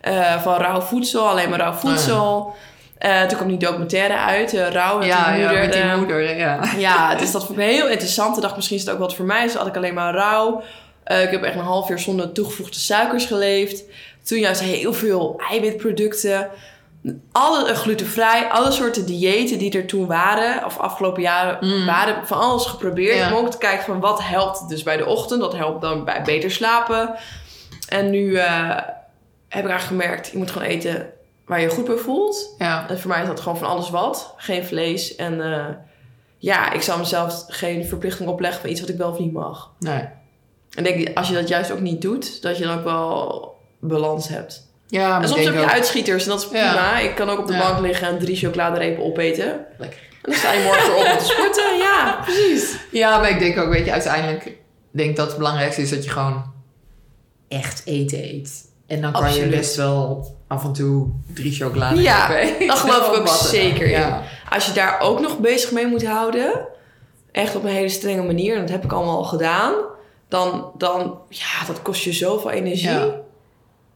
eh, 0.02 0.42
van 0.42 0.56
rauw 0.56 0.82
voedsel, 0.82 1.30
alleen 1.30 1.50
maar 1.50 1.60
rauw 1.60 1.74
voedsel. 1.74 2.56
Eh, 2.98 3.22
toen 3.22 3.38
kwam 3.38 3.48
die 3.48 3.58
documentaire 3.58 4.18
uit, 4.18 4.54
eh, 4.54 4.70
Rauw 4.70 4.98
met 4.98 5.08
ja, 5.08 5.32
die 5.32 5.42
ja, 5.42 5.48
moeder. 5.48 5.66
met 5.66 5.74
die 5.74 5.96
moeder, 5.96 6.38
ja. 6.38 6.60
ja, 6.78 7.16
dus 7.16 7.32
dat 7.32 7.46
vond 7.46 7.60
ik 7.60 7.66
heel 7.66 7.90
interessant. 7.90 8.36
Ik 8.36 8.42
dacht, 8.42 8.56
misschien 8.56 8.78
is 8.78 8.84
het 8.84 8.94
ook 8.94 9.00
wat 9.00 9.16
voor 9.16 9.26
mij. 9.26 9.44
Dus 9.44 9.54
had 9.54 9.68
ik 9.68 9.76
alleen 9.76 9.94
maar 9.94 10.14
rauw. 10.14 10.64
Ik 11.06 11.30
heb 11.32 11.44
echt 11.44 11.56
een 11.56 11.62
half 11.62 11.88
jaar 11.88 12.00
zonder 12.00 12.32
toegevoegde 12.32 12.80
suikers 12.80 13.26
geleefd. 13.26 13.84
Toen 14.24 14.40
juist 14.40 14.62
heel 14.62 14.94
veel 14.94 15.42
eiwitproducten. 15.50 16.50
Alle 17.32 17.70
eh, 17.70 17.76
glutenvrij, 17.76 18.50
alle 18.50 18.72
soorten 18.72 19.06
diëten 19.06 19.58
die 19.58 19.72
er 19.78 19.86
toen 19.86 20.08
waren, 20.08 20.66
of 20.66 20.78
afgelopen 20.78 21.22
jaren 21.22 21.58
Mm. 21.68 21.86
waren, 21.86 22.28
van 22.28 22.40
alles 22.40 22.66
geprobeerd. 22.66 23.18
Ja. 23.18 23.32
Om 23.32 23.46
ook 23.46 23.52
te 23.52 23.58
kijken 23.58 23.86
van 23.86 24.00
wat 24.00 24.24
helpt 24.24 24.70
dus 24.70 24.84
bij 24.84 24.98
de 24.98 25.06
ochtend. 25.06 25.42
Dat 25.42 25.56
helpt 25.56 25.82
dan 25.82 26.06
bij 26.06 26.22
beter 26.22 26.52
slapen. 26.52 27.16
En 27.88 28.10
nu 28.10 28.36
eh, 28.36 28.70
heb 29.50 29.64
ik 29.64 29.70
eigenlijk 29.70 29.82
gemerkt, 29.82 30.28
je 30.28 30.38
moet 30.38 30.52
gewoon 30.52 30.68
eten 30.68 31.10
waar 31.46 31.60
je 31.60 31.66
je 31.68 31.74
goed 31.74 31.86
bij 31.86 31.96
voelt. 31.96 32.56
Ja. 32.58 32.90
En 32.90 33.00
voor 33.00 33.10
mij 33.10 33.22
is 33.22 33.28
dat 33.28 33.40
gewoon 33.40 33.58
van 33.58 33.68
alles 33.70 33.90
wat. 33.90 34.34
Geen 34.38 34.66
vlees. 34.66 35.16
En 35.16 35.54
eh, 35.54 35.66
ja, 36.38 36.72
ik 36.72 36.82
zal 36.82 36.98
mezelf 36.98 37.46
geen 37.48 37.86
verplichting 37.86 38.30
opleggen 38.30 38.62
van 38.62 38.70
iets 38.70 38.80
wat 38.80 38.90
ik 38.90 38.98
wel 38.98 39.10
of 39.10 39.20
niet 39.20 39.34
mag. 39.34 39.72
Nee. 39.80 40.10
En 40.76 40.86
ik 40.86 41.06
denk, 41.06 41.18
als 41.18 41.28
je 41.28 41.34
dat 41.34 41.48
juist 41.48 41.72
ook 41.72 41.80
niet 41.80 42.02
doet, 42.02 42.42
dat 42.42 42.58
je 42.58 42.64
dan 42.64 42.78
ook 42.78 42.84
wel 42.84 43.56
balans 43.80 44.28
hebt. 44.28 44.72
Ja, 44.94 45.22
en 45.22 45.28
soms 45.28 45.44
heb 45.46 45.54
je 45.54 45.60
ook- 45.60 45.70
uitschieters 45.72 46.24
en 46.24 46.30
dat 46.30 46.40
is 46.40 46.48
prima. 46.48 47.00
Ik 47.00 47.16
kan 47.16 47.30
ook 47.30 47.40
op 47.40 47.48
de 47.48 47.58
bank 47.58 47.80
liggen 47.80 48.08
en 48.08 48.20
drie 48.20 48.36
chocoladerepen 48.36 49.04
opeten. 49.04 49.46
En 49.52 49.66
Lekker. 49.78 50.00
dan 50.22 50.34
sta 50.34 50.52
je 50.54 50.64
morgen 50.64 50.96
op 50.96 51.12
om 51.12 51.18
te 51.18 51.26
sporten. 51.26 51.78
Ja, 51.78 52.18
precies. 52.26 52.78
Ja, 52.92 53.18
maar 53.20 53.30
ik 53.30 53.40
denk 53.40 53.58
ook, 53.58 53.70
weet 53.70 53.86
je, 53.86 53.92
uiteindelijk 53.92 54.58
denk 54.92 55.10
ik 55.10 55.16
dat 55.16 55.28
het 55.28 55.38
belangrijkste 55.38 55.82
is 55.82 55.90
dat 55.90 56.04
je 56.04 56.10
gewoon 56.10 56.52
echt 57.48 57.82
eten 57.86 58.24
eet. 58.24 58.72
En 58.88 59.02
dan 59.02 59.12
kan 59.12 59.34
je 59.34 59.48
best 59.48 59.76
wel 59.76 60.36
af 60.48 60.64
en 60.64 60.74
toe 60.74 61.08
drie 61.34 61.52
chocolade 61.52 62.02
Ja, 62.02 62.28
dat 62.68 62.78
geloof 62.80 63.08
ik 63.12 63.20
ook 63.20 63.28
zeker 63.28 63.86
in. 63.86 63.90
Ja. 64.00 64.22
Als 64.50 64.66
je 64.66 64.72
daar 64.74 65.00
ook 65.00 65.20
nog 65.20 65.40
bezig 65.40 65.72
mee 65.72 65.88
moet 65.88 66.06
houden, 66.06 66.68
echt 67.32 67.56
op 67.56 67.64
een 67.64 67.70
hele 67.70 67.90
strenge 67.90 68.22
manier, 68.24 68.54
en 68.56 68.62
dat 68.62 68.70
heb 68.70 68.84
ik 68.84 68.92
allemaal 68.92 69.18
al 69.18 69.24
gedaan, 69.24 69.74
dan, 70.28 70.72
dan 70.78 71.18
ja, 71.30 71.66
dat 71.68 71.82
kost 71.82 72.04
je 72.04 72.14
zoveel 72.14 72.50
energie. 72.52 72.90
Ja. 72.90 73.22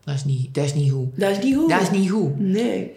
Dat 0.07 0.15
is 0.15 0.23
niet, 0.25 0.53
dat 0.55 0.63
is 0.65 0.73
niet 0.73 0.91
hoe. 0.91 1.07
Dat 1.15 1.29
is 1.29 1.39
niet 1.39 1.55
goed. 1.55 1.69
Dat 1.69 1.81
is 1.81 1.89
niet 1.91 2.09
hoe. 2.09 2.31
Nee. 2.37 2.95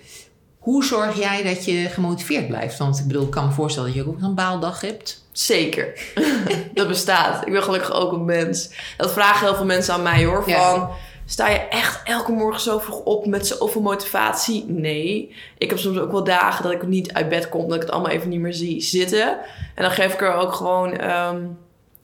Hoe 0.59 0.85
zorg 0.85 1.19
jij 1.19 1.43
dat 1.43 1.65
je 1.65 1.89
gemotiveerd 1.89 2.47
blijft? 2.47 2.79
Want 2.79 2.99
ik 2.99 3.07
bedoel, 3.07 3.23
ik 3.23 3.31
kan 3.31 3.47
me 3.47 3.53
voorstellen 3.53 3.89
dat 3.95 3.99
je 4.05 4.09
ook 4.09 4.23
een 4.23 4.35
baaldag 4.35 4.81
hebt. 4.81 5.25
Zeker. 5.33 6.01
dat 6.75 6.89
bestaat. 6.89 7.47
Ik 7.47 7.53
ben 7.53 7.63
gelukkig 7.63 7.93
ook 7.93 8.13
een 8.13 8.25
mens. 8.25 8.71
Dat 8.97 9.13
vragen 9.13 9.47
heel 9.47 9.57
veel 9.57 9.65
mensen 9.65 9.95
aan 9.95 10.03
mij 10.03 10.25
hoor. 10.25 10.43
Van, 10.43 10.53
Ja. 10.53 10.91
sta 11.25 11.49
je 11.49 11.59
echt 11.59 12.01
elke 12.05 12.33
morgen 12.33 12.61
zo 12.61 12.79
vroeg 12.79 13.01
op 13.01 13.27
met 13.27 13.47
zoveel 13.47 13.83
motivatie? 13.83 14.65
Nee. 14.69 15.35
Ik 15.59 15.71
heb 15.71 15.79
soms 15.79 15.99
ook 15.99 16.13
wel 16.13 16.25
dagen 16.25 16.63
dat 16.63 16.73
ik 16.73 16.87
niet 16.87 17.13
uit 17.13 17.29
bed 17.29 17.49
kom. 17.49 17.67
Dat 17.67 17.75
ik 17.77 17.83
het 17.83 17.91
allemaal 17.91 18.11
even 18.11 18.29
niet 18.29 18.41
meer 18.41 18.55
zie 18.55 18.81
zitten. 18.81 19.39
En 19.75 19.83
dan 19.83 19.91
geef 19.91 20.13
ik 20.13 20.21
er 20.21 20.35
ook 20.35 20.53
gewoon 20.53 20.97
ehm, 20.97 21.43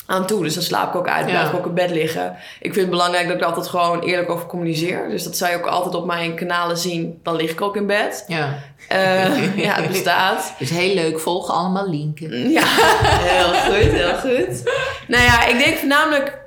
aan 0.07 0.27
toe. 0.27 0.43
Dus 0.43 0.55
dan 0.55 0.63
slaap 0.63 0.89
ik 0.89 0.97
ook 0.97 1.09
uit. 1.09 1.27
Blijf 1.27 1.49
ik 1.49 1.55
ook 1.55 1.67
in 1.67 1.75
bed 1.75 1.91
liggen. 1.91 2.37
Ik 2.61 2.73
vind 2.73 2.77
het 2.77 2.91
belangrijk 2.91 3.27
dat 3.27 3.35
ik 3.35 3.41
er 3.41 3.47
altijd 3.47 3.67
gewoon 3.67 4.01
eerlijk 4.01 4.31
over 4.31 4.47
communiceer. 4.47 5.09
Dus 5.09 5.23
dat 5.23 5.37
zou 5.37 5.51
je 5.51 5.57
ook 5.57 5.67
altijd 5.67 5.95
op 5.95 6.07
mijn 6.07 6.35
kanalen 6.35 6.77
zien. 6.77 7.21
Dan 7.23 7.37
lig 7.37 7.51
ik 7.51 7.61
ook 7.61 7.77
in 7.77 7.87
bed. 7.87 8.25
Ja. 8.27 8.59
Eh, 8.89 9.57
ja, 9.65 9.75
het 9.75 9.89
bestaat. 9.89 10.55
Dus 10.59 10.71
heel 10.71 10.95
leuk, 10.95 11.21
volg 11.21 11.51
allemaal 11.51 11.89
linken. 11.89 12.51
Ja, 12.51 12.63
heel 13.31 13.55
goed, 13.55 13.93
heel 13.93 14.15
goed. 14.15 14.73
Nou 15.09 15.23
ja, 15.23 15.47
ik 15.47 15.59
denk 15.59 15.77
voornamelijk... 15.77 16.45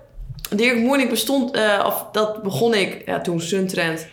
Dirk 0.49 0.77
Morning 0.77 1.09
bestond... 1.09 1.51
eh, 1.51 1.83
of 1.85 2.05
dat 2.11 2.43
begon 2.43 2.73
ik 2.73 3.01
ja, 3.05 3.21
toen 3.21 3.41
Suntrend... 3.41 4.07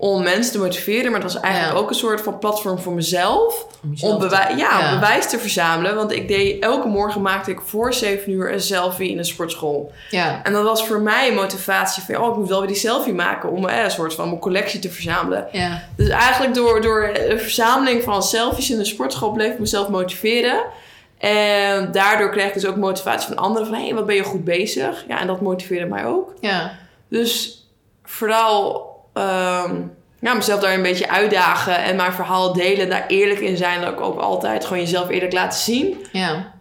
om 0.00 0.22
mensen 0.22 0.52
te 0.52 0.58
motiveren. 0.58 1.10
Maar 1.12 1.20
het 1.22 1.32
was 1.32 1.42
eigenlijk 1.42 1.74
Ja. 1.74 1.80
ook 1.80 1.88
een 1.88 1.94
soort 1.94 2.20
van 2.20 2.38
platform 2.38 2.78
voor 2.78 2.92
mezelf. 2.92 3.66
Om 4.00 4.18
bewij- 4.18 4.54
ja, 4.56 4.78
Ja. 4.80 4.92
om 4.94 5.00
bewijs 5.00 5.28
te 5.28 5.38
verzamelen. 5.38 5.94
Want 5.94 6.12
ik 6.12 6.28
deed... 6.28 6.62
Elke 6.62 6.88
morgen 6.88 7.22
maakte 7.22 7.50
ik 7.50 7.60
voor 7.64 7.94
7 7.94 8.32
uur 8.32 8.52
een 8.52 8.60
selfie 8.60 9.10
in 9.10 9.18
een 9.18 9.24
sportschool. 9.24 9.92
Ja. 10.10 10.40
En 10.42 10.52
dat 10.52 10.64
was 10.64 10.86
voor 10.86 11.00
mij 11.00 11.28
een 11.28 11.34
motivatie 11.34 12.02
van... 12.02 12.16
Oh, 12.16 12.28
ik 12.30 12.36
moet 12.36 12.48
wel 12.48 12.58
weer 12.58 12.68
die 12.68 12.76
selfie 12.76 13.12
maken... 13.12 13.50
om 13.50 13.68
eh, 13.68 13.82
een 13.84 13.90
soort 13.90 14.14
van 14.14 14.28
mijn 14.28 14.40
collectie 14.40 14.80
te 14.80 14.90
verzamelen. 14.90 15.46
Ja. 15.52 15.82
Dus 15.96 16.08
eigenlijk 16.08 16.54
door, 16.54 16.82
door 16.82 17.10
de 17.14 17.38
verzameling 17.38 18.02
van 18.02 18.22
selfies 18.22 18.70
in 18.70 18.78
de 18.78 18.84
sportschool 18.84 19.30
bleef 19.32 19.52
ik 19.52 19.58
mezelf 19.58 19.88
motiveren. 19.88 20.62
En 21.18 21.92
daardoor 21.92 22.30
kreeg 22.30 22.46
ik 22.46 22.54
dus 22.54 22.66
ook 22.66 22.76
motivatie 22.76 23.28
van 23.28 23.36
anderen 23.36 23.68
van 23.68 23.76
hé, 23.76 23.84
hey, 23.84 23.94
wat 23.94 24.06
ben 24.06 24.14
je 24.14 24.22
goed 24.22 24.44
bezig? 24.44 25.04
Ja, 25.08 25.20
en 25.20 25.26
dat 25.26 25.40
motiveerde 25.40 25.86
mij 25.86 26.04
ook. 26.06 26.32
Ja. 26.40 26.78
Dus 27.08 27.62
vooral 28.04 28.87
ehm, 29.18 29.74
ja, 30.20 30.34
mezelf 30.34 30.60
daar 30.60 30.74
een 30.74 30.82
beetje 30.82 31.08
uitdagen 31.10 31.82
en 31.82 31.96
mijn 31.96 32.12
verhaal 32.12 32.52
delen, 32.52 32.88
daar 32.88 33.04
eerlijk 33.08 33.40
in 33.40 33.56
zijn. 33.56 33.80
Dat 33.80 33.92
ik 33.92 34.00
ook 34.00 34.20
altijd 34.20 34.64
gewoon 34.64 34.82
jezelf 34.82 35.08
eerlijk 35.08 35.32
laten 35.32 35.58
zien. 35.60 36.06
Ja. 36.12 36.52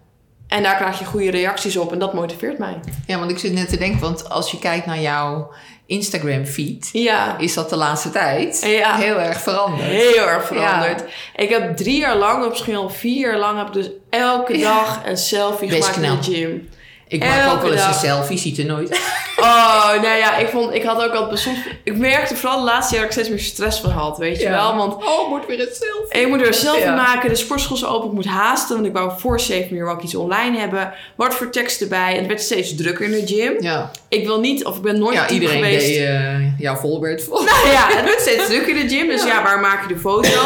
En 0.48 0.63
daar 0.63 0.76
krijg 0.76 1.00
je 1.00 1.06
goede 1.06 1.32
reacties 1.32 1.78
op 1.78 1.91
en 1.91 2.00
dat 2.00 2.13
motiveert 2.13 2.58
mij. 2.58 2.80
Ja, 3.08 3.20
want 3.20 3.32
ik 3.32 3.38
zit 3.38 3.54
net 3.54 3.70
te 3.70 3.78
denken, 3.78 4.00
want 4.00 4.30
als 4.30 4.52
je 4.52 4.60
kijkt 4.60 4.86
naar 4.86 5.00
jouw 5.00 5.52
Instagram-feed, 5.86 6.89
Ja, 6.93 7.38
is 7.38 7.54
dat 7.54 7.70
de 7.70 7.76
laatste 7.76 8.10
tijd 8.10 8.62
Ja. 8.65 8.96
heel 8.96 9.20
erg 9.20 9.41
veranderd. 9.41 9.89
Heel 9.89 10.28
erg 10.28 10.46
veranderd. 10.48 11.04
Ik 11.36 11.50
heb 11.50 11.78
drie 11.78 12.00
jaar 12.00 12.15
lang, 12.15 12.43
of 12.43 12.50
misschien 12.50 12.76
al 12.76 12.89
vier 12.89 13.30
jaar 13.30 13.39
lang, 13.39 13.58
heb 13.58 13.67
ik 13.67 13.74
dus 13.74 13.89
elke 14.10 14.58
dag 14.58 15.02
een 15.06 15.17
selfie 15.17 15.70
Best 15.70 15.88
gemaakt 15.88 16.28
in 16.28 16.34
de 16.34 16.38
gym. 16.38 16.70
Ik 17.08 17.20
maak 17.20 17.39
Elke 17.43 17.56
ook 17.56 17.62
wel 17.62 17.72
eens 17.72 17.86
een 17.86 17.93
selfie, 17.93 18.38
ziet 18.38 18.58
er 18.58 18.65
nooit. 18.65 19.00
Oh, 19.39 19.88
nou 20.02 20.17
ja, 20.17 20.38
ik 20.38 20.48
vond, 20.48 20.74
ik 20.74 20.84
had 20.84 21.04
ook 21.04 21.13
al 21.13 21.38
soms, 21.38 21.58
ik 21.84 21.98
merkte 21.98 22.36
vooral 22.36 22.58
de 22.60 22.63
laatste 22.65 22.96
jaar 22.96 23.04
dat 23.04 23.13
ik 23.15 23.20
steeds 23.24 23.30
meer 23.36 23.46
stress 23.48 23.80
van 23.80 23.89
had, 23.91 24.17
weet 24.17 24.41
je 24.41 24.50
wel. 24.50 24.76
Want 24.76 24.93
Oh, 25.06 25.30
moet 25.30 25.46
weer 25.46 25.60
een 25.60 25.67
selfie. 25.74 26.22
ik 26.22 26.28
moet 26.28 26.41
er 26.41 26.48
een 26.48 26.54
selfie 26.54 26.84
Ja. 26.84 26.96
maken, 26.96 27.30
de 27.30 27.36
sportschool 27.36 27.78
is 27.78 27.86
open, 27.86 28.08
ik 28.08 28.13
moet 28.13 28.26
haasten, 28.26 28.76
want 28.76 28.88
ik 28.88 28.93
wou 28.93 29.12
voor 29.20 29.39
7 29.39 29.76
uur 29.76 29.88
ook 29.89 30.02
iets 30.02 30.15
online 30.15 30.58
hebben. 30.58 30.93
Wat 31.15 31.36
voor 31.36 31.50
tekst 31.50 31.82
erbij 31.82 32.12
en 32.12 32.17
het 32.17 32.28
werd 32.28 32.41
steeds 32.41 32.76
drukker 32.76 33.06
in 33.06 33.12
de 33.12 33.34
gym. 33.34 33.54
Ja, 33.63 33.91
Ik 34.10 34.26
wil 34.26 34.39
niet, 34.39 34.65
of 34.65 34.76
ik 34.76 34.82
ben 34.82 35.00
nooit 35.00 35.15
ja 35.15 35.30
iedereen 35.30 35.63
geweest. 35.63 35.88
deed 35.88 35.98
uh, 35.98 36.60
jouw 36.60 36.76
Volbert 36.76 37.24
vol. 37.24 37.43
Nou 37.43 37.67
ja, 37.72 37.88
het 37.89 38.06
werd 38.06 38.22
steeds 38.22 38.48
drukker 38.52 38.78
in 38.78 38.88
de 38.88 38.96
gym. 38.96 39.08
Dus 39.08 39.24
ja, 39.24 39.43
waar 39.43 39.60
maak 39.60 39.88
je 39.88 39.93
de 39.93 40.00
foto? 40.00 40.30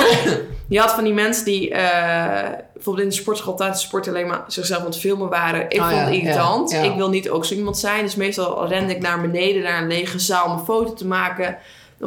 Je 0.69 0.80
had 0.80 0.91
van 0.91 1.04
die 1.04 1.13
mensen 1.13 1.45
die 1.45 1.69
eh, 1.69 2.50
bijvoorbeeld 2.84 3.06
in 3.08 3.15
de 3.15 3.22
sportschool 3.22 3.56
tijdens 3.56 3.80
de 3.82 3.88
sport 3.88 4.08
alleen 4.08 4.28
maar 4.28 4.44
zichzelf 4.48 4.80
aan 4.80 4.86
het 4.86 4.98
filmen 5.00 5.30
waren. 5.30 5.65
Ik 5.70 5.80
Oh 5.80 5.88
vond 5.88 6.00
ja, 6.00 6.06
het 6.06 6.13
irritant. 6.13 6.72
ja, 6.72 6.84
ja. 6.84 6.91
Ik 6.91 6.98
wil 6.98 7.10
niet 7.10 7.30
ook 7.30 7.46
zo 7.46 7.54
iemand 7.56 7.78
zijn. 7.78 8.04
Dus 8.04 8.15
meestal 8.15 8.67
rende 8.67 8.94
ik 8.96 9.02
naar 9.02 9.22
beneden, 9.22 9.63
naar 9.63 9.82
een 9.82 9.88
lege 9.88 10.20
zaal 10.20 10.46
om 10.46 10.52
een 10.52 10.65
foto 10.65 10.94
te 10.94 11.08
maken. 11.08 11.46
Op 11.48 11.52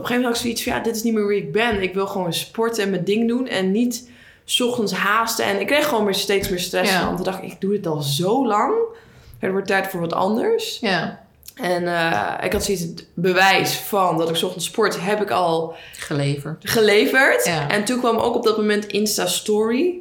een 0.00 0.06
gegeven 0.06 0.14
moment 0.14 0.24
had 0.24 0.34
ik 0.34 0.40
zoiets 0.40 0.62
van, 0.62 0.72
ja, 0.72 0.78
dit 0.80 0.96
is 0.96 1.02
niet 1.02 1.14
meer 1.14 1.26
wie 1.26 1.38
ik 1.42 1.52
ben. 1.52 1.82
Ik 1.82 1.94
wil 1.94 2.06
gewoon 2.06 2.32
sporten 2.32 2.82
en 2.82 2.90
mijn 2.90 3.04
ding 3.04 3.28
doen 3.28 3.46
en 3.48 3.70
niet 3.70 4.10
's 4.44 4.60
ochtends 4.60 4.92
haasten. 4.92 5.44
En 5.44 5.60
ik 5.60 5.66
kreeg 5.66 5.88
gewoon 5.88 6.04
weer 6.04 6.14
steeds 6.14 6.48
meer 6.48 6.58
stress 6.60 6.92
van. 6.92 7.14
Toen 7.16 7.24
dacht 7.24 7.42
ik, 7.42 7.52
ik 7.52 7.60
doe 7.60 7.70
dit 7.72 7.86
al 7.86 8.02
zo 8.02 8.46
lang. 8.46 8.74
Het 9.38 9.50
wordt 9.52 9.66
tijd 9.66 9.86
voor 9.86 10.00
wat 10.00 10.12
anders. 10.12 10.78
Ja, 10.80 11.22
En 11.54 11.86
eh, 11.88 12.44
ik 12.44 12.52
had 12.52 12.64
zoiets, 12.64 12.82
het 12.82 13.06
bewijs 13.14 13.74
van 13.74 14.18
dat 14.18 14.28
ik 14.28 14.36
's 14.36 14.42
ochtends 14.42 14.66
sport, 14.66 15.00
heb 15.00 15.20
ik 15.22 15.30
al 15.30 15.74
Geleverd. 15.96 16.70
geleverd. 16.70 17.44
Ja. 17.44 17.68
En 17.68 17.84
toen 17.84 17.98
kwam 17.98 18.16
ook 18.16 18.34
op 18.34 18.44
dat 18.44 18.56
moment 18.56 18.86
Insta 18.86 19.26
Story. 19.26 19.94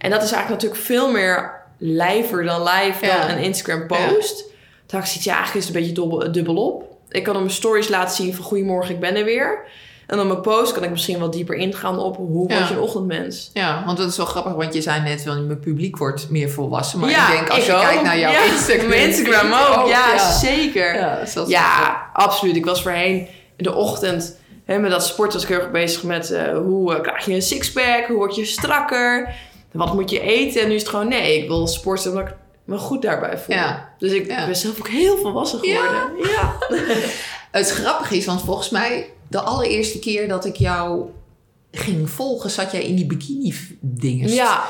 En 0.00 0.10
dat 0.10 0.22
is 0.22 0.32
eigenlijk 0.32 0.62
natuurlijk 0.62 0.80
veel 0.80 1.10
meer 1.12 1.52
lijver 1.78 2.44
dan 2.44 2.62
live 2.62 3.06
Ja. 3.06 3.26
dan 3.26 3.36
een 3.36 3.42
Instagram 3.42 3.86
post. 3.86 4.38
Toen 4.86 4.98
had 4.98 5.00
ik 5.00 5.06
zoiets, 5.06 5.24
ja, 5.24 5.34
eigenlijk 5.34 5.54
is 5.54 5.66
het 5.66 5.74
een 5.76 5.80
beetje 5.82 6.00
dubbel, 6.00 6.32
dubbel 6.32 6.56
op. 6.56 6.84
Ik 7.08 7.22
kan 7.22 7.34
op 7.34 7.40
mijn 7.40 7.52
stories 7.52 7.88
laten 7.88 8.16
zien 8.16 8.34
van 8.34 8.44
goedemorgen, 8.44 8.94
ik 8.94 9.00
ben 9.00 9.16
er 9.16 9.24
weer. 9.24 9.58
En 10.06 10.20
op 10.20 10.26
mijn 10.26 10.40
post 10.40 10.72
kan 10.72 10.84
ik 10.84 10.90
misschien 10.90 11.18
wat 11.18 11.32
dieper 11.32 11.54
ingaan 11.56 11.98
op 11.98 12.16
hoe 12.16 12.48
Ja. 12.48 12.56
word 12.56 12.68
je 12.68 12.74
een 12.74 12.80
ochtendmens. 12.80 13.50
Ja, 13.54 13.82
want 13.86 13.98
dat 13.98 14.08
is 14.10 14.16
wel 14.16 14.26
grappig, 14.26 14.52
want 14.52 14.74
je 14.74 14.80
zei 14.82 15.00
net, 15.00 15.24
wel, 15.24 15.42
mijn 15.42 15.60
publiek 15.60 15.96
wordt 15.96 16.30
meer 16.30 16.50
volwassen. 16.50 16.98
Maar 16.98 17.10
ja, 17.10 17.26
ik 17.28 17.32
denk, 17.36 17.48
als 17.48 17.66
je 17.66 17.74
ook. 17.74 17.80
kijkt 17.80 18.02
naar 18.02 18.18
jouw 18.18 18.32
Ja, 18.32 18.44
Instagram... 18.44 18.88
Mijn 18.88 19.08
Instagram 19.08 19.52
feed 19.52 19.76
ook, 19.76 19.88
ja, 19.88 20.12
ja. 20.14 20.30
zeker. 20.32 20.94
Ja, 20.94 21.18
dus 21.20 21.34
Ja, 21.46 22.02
absoluut. 22.12 22.56
Ik 22.56 22.64
was 22.64 22.82
voorheen 22.82 23.28
in 23.56 23.64
de 23.64 23.74
ochtend 23.74 24.36
hè, 24.64 24.78
met 24.78 24.90
dat 24.90 25.06
sport 25.06 25.32
was 25.32 25.42
ik 25.42 25.48
heel 25.48 25.58
erg 25.60 25.70
bezig 25.70 26.02
met 26.02 26.30
eh, 26.30 26.56
hoe 26.56 26.94
eh, 26.94 27.00
krijg 27.02 27.24
je 27.24 27.34
een 27.34 27.42
sixpack, 27.42 28.04
hoe 28.06 28.16
word 28.16 28.34
je 28.36 28.44
strakker, 28.44 29.34
wat 29.72 29.94
moet 29.94 30.10
je 30.10 30.20
eten. 30.20 30.62
En 30.62 30.68
nu 30.68 30.74
is 30.74 30.80
het 30.80 30.90
gewoon 30.90 31.08
nee, 31.08 31.42
ik 31.42 31.48
wil 31.48 31.66
sporten 31.66 32.10
omdat 32.10 32.28
ik 32.28 32.34
me 32.64 32.78
goed 32.78 33.02
daarbij 33.02 33.38
voel. 33.38 33.54
Ja. 33.56 33.94
Dus 33.98 34.12
ik 34.12 34.26
Ja. 34.26 34.46
ben 34.46 34.56
zelf 34.56 34.78
ook 34.78 34.88
heel 34.88 35.16
volwassen 35.16 35.58
geworden. 35.58 36.16
Ja. 36.22 36.56
Het 37.50 37.70
grappige 37.70 38.16
is, 38.16 38.24
want 38.26 38.40
volgens 38.42 38.70
mij 38.70 39.10
de 39.28 39.40
allereerste 39.40 39.98
keer 39.98 40.28
dat 40.28 40.44
ik 40.44 40.56
jou 40.56 41.04
ging 41.72 42.10
volgen, 42.10 42.50
zat 42.50 42.72
jij 42.72 42.82
in 42.82 42.94
die 42.94 43.06
bikini-dingen. 43.06 44.28
Ja, 44.28 44.64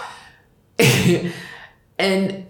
en, 1.96 2.46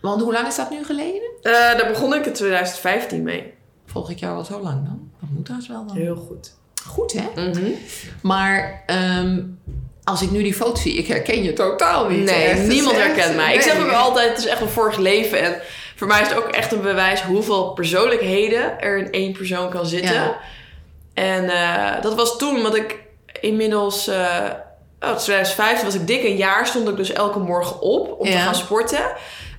want 0.00 0.22
hoe 0.22 0.32
lang 0.32 0.46
is 0.46 0.56
dat 0.56 0.70
nu 0.70 0.84
geleden? 0.84 1.30
Eh, 1.42 1.52
daar 1.52 1.86
begon 1.88 2.14
ik 2.14 2.26
in 2.26 2.32
2015 2.32 3.22
mee. 3.22 3.52
Volg 3.86 4.10
ik 4.10 4.18
jou 4.18 4.36
al 4.36 4.44
zo 4.44 4.60
lang 4.60 4.84
dan? 4.84 5.10
Dat 5.20 5.30
moet 5.30 5.48
haast 5.48 5.68
wel 5.68 5.86
dan. 5.86 5.96
Heel 5.96 6.16
goed. 6.16 6.54
Goed, 6.86 7.12
hè? 7.12 7.42
Mhm. 7.48 7.70
Maar 8.22 8.82
ehm, 8.86 9.40
als 10.04 10.22
ik 10.22 10.30
nu 10.30 10.42
die 10.42 10.54
foto 10.54 10.80
zie, 10.80 10.94
ik 10.94 11.06
herken 11.06 11.42
je 11.42 11.52
totaal 11.52 12.08
niet. 12.08 12.24
Nee, 12.24 12.44
Echt, 12.44 12.66
niemand 12.66 12.96
echt- 12.96 13.06
herkent 13.06 13.36
mij. 13.36 13.54
Ik 13.54 13.60
zeg 13.60 13.78
ook 13.84 13.92
altijd, 13.92 14.28
het 14.28 14.38
is 14.38 14.46
echt 14.46 14.60
een 14.60 14.68
vorig 14.68 14.96
leven. 14.96 15.40
En 15.40 15.56
voor 15.96 16.06
mij 16.06 16.20
is 16.22 16.28
het 16.28 16.36
ook 16.36 16.48
echt 16.48 16.72
een 16.72 16.80
bewijs 16.80 17.22
hoeveel 17.22 17.72
persoonlijkheden 17.72 18.80
er 18.80 18.98
in 18.98 19.10
één 19.12 19.32
persoon 19.32 19.70
kan 19.70 19.86
zitten. 19.86 20.14
Ja. 20.14 20.36
En 21.14 21.48
eh, 21.50 22.02
dat 22.02 22.14
was 22.14 22.38
toen, 22.38 22.62
want 22.62 22.76
ik 22.76 22.98
inmiddels... 23.40 24.08
eh 24.08 24.44
oh, 25.00 25.16
2015 25.16 25.84
was 25.84 25.94
ik 25.94 26.06
dik 26.06 26.22
een 26.24 26.36
jaar, 26.36 26.66
stond 26.66 26.88
ik 26.88 26.96
dus 26.96 27.12
elke 27.12 27.38
morgen 27.38 27.80
op 27.80 28.20
om 28.20 28.26
te 28.26 28.36
gaan 28.36 28.54
sporten. 28.54 29.00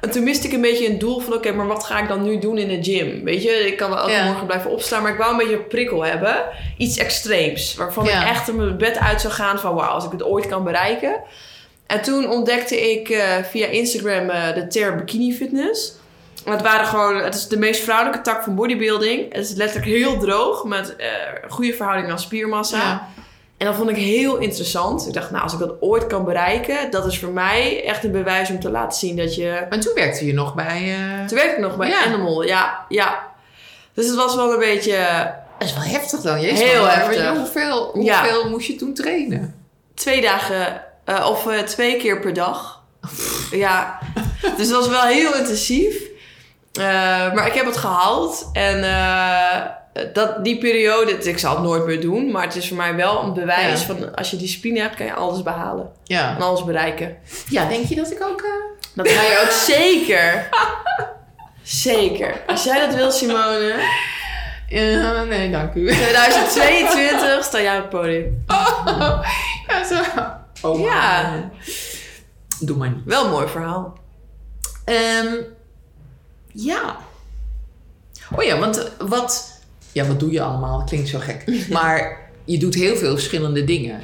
En 0.03 0.11
toen 0.11 0.23
miste 0.23 0.47
ik 0.47 0.53
een 0.53 0.61
beetje 0.61 0.87
een 0.89 0.99
doel 0.99 1.19
van... 1.19 1.33
oké, 1.33 1.51
maar 1.51 1.67
wat 1.67 1.83
ga 1.83 1.99
ik 2.01 2.07
dan 2.07 2.23
nu 2.23 2.39
doen 2.39 2.57
in 2.57 2.67
de 2.67 2.91
gym? 2.91 3.23
Weet 3.23 3.43
je, 3.43 3.49
ik 3.49 3.77
kan 3.77 3.89
wel 3.89 3.99
elke 3.99 4.11
Ja. 4.11 4.25
morgen 4.25 4.45
blijven 4.45 4.71
opstaan... 4.71 5.01
maar 5.03 5.11
ik 5.11 5.17
wou 5.17 5.31
een 5.31 5.37
beetje 5.37 5.55
een 5.55 5.67
prikkel 5.67 6.05
hebben. 6.05 6.43
Iets 6.77 6.97
extreems. 6.97 7.75
Waarvan 7.75 8.05
Ja. 8.05 8.21
ik 8.21 8.27
echt 8.29 8.47
in 8.47 8.55
mijn 8.55 8.77
bed 8.77 8.97
uit 8.99 9.21
zou 9.21 9.33
gaan 9.33 9.59
van... 9.59 9.75
wauw, 9.75 9.89
als 9.89 10.05
ik 10.05 10.11
het 10.11 10.23
ooit 10.23 10.47
kan 10.47 10.63
bereiken. 10.63 11.15
En 11.87 12.01
toen 12.01 12.29
ontdekte 12.29 12.91
ik 12.91 13.09
eh, 13.09 13.43
via 13.43 13.65
Instagram 13.67 14.29
eh, 14.29 14.53
de 14.53 14.67
Ter 14.67 14.95
Bikini 14.95 15.33
Fitness. 15.33 15.93
Het 16.45 16.61
waren 16.61 16.85
gewoon, 16.85 17.15
het 17.17 17.35
is 17.35 17.47
de 17.47 17.57
meest 17.57 17.83
vrouwelijke 17.83 18.21
tak 18.21 18.43
van 18.43 18.55
bodybuilding. 18.55 19.33
Het 19.33 19.43
is 19.45 19.53
letterlijk 19.53 19.91
heel 19.91 20.17
droog 20.19 20.63
met 20.63 20.95
eh 20.95 21.07
goede 21.49 21.73
verhouding 21.73 22.11
aan 22.11 22.19
spiermassa. 22.19 22.77
Ja. 22.77 23.07
En 23.63 23.69
dat 23.69 23.77
vond 23.77 23.89
ik 23.89 23.95
heel 23.95 24.37
interessant. 24.37 25.07
Ik 25.07 25.13
dacht, 25.13 25.31
nou, 25.31 25.43
als 25.43 25.53
ik 25.53 25.59
dat 25.59 25.73
ooit 25.79 26.07
kan 26.07 26.25
bereiken, 26.25 26.91
dat 26.91 27.05
is 27.05 27.19
voor 27.19 27.29
mij 27.29 27.85
echt 27.85 28.03
een 28.03 28.11
bewijs 28.11 28.49
om 28.49 28.59
te 28.59 28.69
laten 28.71 28.99
zien 28.99 29.15
dat 29.15 29.35
je. 29.35 29.65
Maar 29.69 29.79
toen 29.79 29.93
werkte 29.93 30.25
je 30.25 30.33
nog 30.33 30.55
bij... 30.55 30.93
eh, 30.93 31.25
Toen 31.27 31.37
werkte 31.37 31.55
ik 31.55 31.59
nog 31.61 31.75
bij 31.77 31.89
Ja. 31.89 32.03
Animal, 32.05 32.43
ja, 32.43 32.85
ja. 32.89 33.27
Dus 33.93 34.05
het 34.07 34.15
was 34.15 34.35
wel 34.35 34.53
een 34.53 34.59
beetje 34.59 34.97
Dat 35.59 35.67
is 35.67 35.73
wel 35.73 35.83
heftig 35.83 36.21
dan. 36.21 36.41
Jezus, 36.41 36.59
Heel 36.71 36.87
heftig. 36.87 37.29
Hoeveel, 37.37 37.99
Ja. 38.01 38.19
hoeveel 38.21 38.49
moest 38.49 38.67
je 38.67 38.75
toen 38.75 38.93
trainen? 38.93 39.55
twee 39.93 40.21
dagen 40.21 40.81
eh, 41.05 41.27
of 41.29 41.47
eh, 41.47 41.59
twee 41.59 41.97
keer 41.97 42.19
per 42.19 42.33
dag. 42.33 42.83
ja, 43.51 43.99
dus 44.57 44.69
dat 44.69 44.79
was 44.79 44.89
wel 44.89 45.01
heel 45.05 45.35
intensief. 45.35 46.01
Maar 47.33 47.47
ik 47.47 47.53
heb 47.53 47.65
het 47.65 47.77
gehaald. 47.77 48.49
En 48.53 48.83
dat, 50.13 50.43
die 50.43 50.57
periode, 50.57 51.11
ik 51.11 51.37
zal 51.39 51.53
het 51.55 51.63
nooit 51.63 51.85
meer 51.85 52.01
doen. 52.01 52.31
Maar 52.31 52.43
het 52.43 52.55
is 52.55 52.67
voor 52.67 52.77
mij 52.77 52.95
wel 52.95 53.23
een 53.23 53.33
bewijs 53.33 53.79
Ja. 53.79 53.85
van 53.85 54.15
als 54.15 54.31
je 54.31 54.37
discipline 54.37 54.79
hebt, 54.79 54.95
kan 54.95 55.05
je 55.05 55.13
alles 55.13 55.43
behalen. 55.43 55.91
Ja. 56.03 56.35
En 56.35 56.41
alles 56.41 56.63
bereiken. 56.63 57.17
Ja, 57.49 57.65
denk 57.67 57.85
je 57.85 57.95
dat 57.95 58.11
ik 58.11 58.21
ook... 58.23 58.41
eh, 58.41 58.49
Dat 58.95 59.07
ga 59.09 59.21
je 59.21 59.39
ook 59.43 59.51
zeker. 59.75 60.49
Zeker. 61.63 62.41
Als 62.47 62.63
jij 62.63 62.85
dat 62.85 62.95
wil, 62.95 63.11
Simone. 63.11 63.75
Nee, 65.29 65.51
dank 65.51 65.73
u. 65.73 65.87
2022 65.91 67.43
sta 67.45 67.61
jij 67.61 67.75
op 67.77 67.81
het 67.81 67.89
podium. 67.89 68.43
ja, 69.67 69.83
zo. 69.87 70.01
Oh, 70.67 70.79
Ja. 70.79 71.21
maar. 71.21 71.49
Doe 72.59 72.77
maar 72.77 72.89
niet. 72.89 73.03
Wel 73.05 73.23
een 73.25 73.31
mooi 73.31 73.47
verhaal. 73.47 73.97
Ehm, 74.85 75.33
ja. 76.53 76.95
Oh 78.35 78.43
ja, 78.43 78.57
want 78.59 78.77
eh, 78.83 78.89
wat... 79.07 79.52
Ja, 79.93 80.05
wat 80.05 80.19
doe 80.19 80.31
je 80.31 80.41
allemaal? 80.41 80.77
Dat 80.79 80.89
klinkt 80.89 81.09
zo 81.09 81.19
gek. 81.19 81.43
Maar 81.69 82.17
je 82.45 82.57
doet 82.57 82.73
heel 82.75 82.95
veel 82.95 83.11
verschillende 83.13 83.63
dingen. 83.63 84.01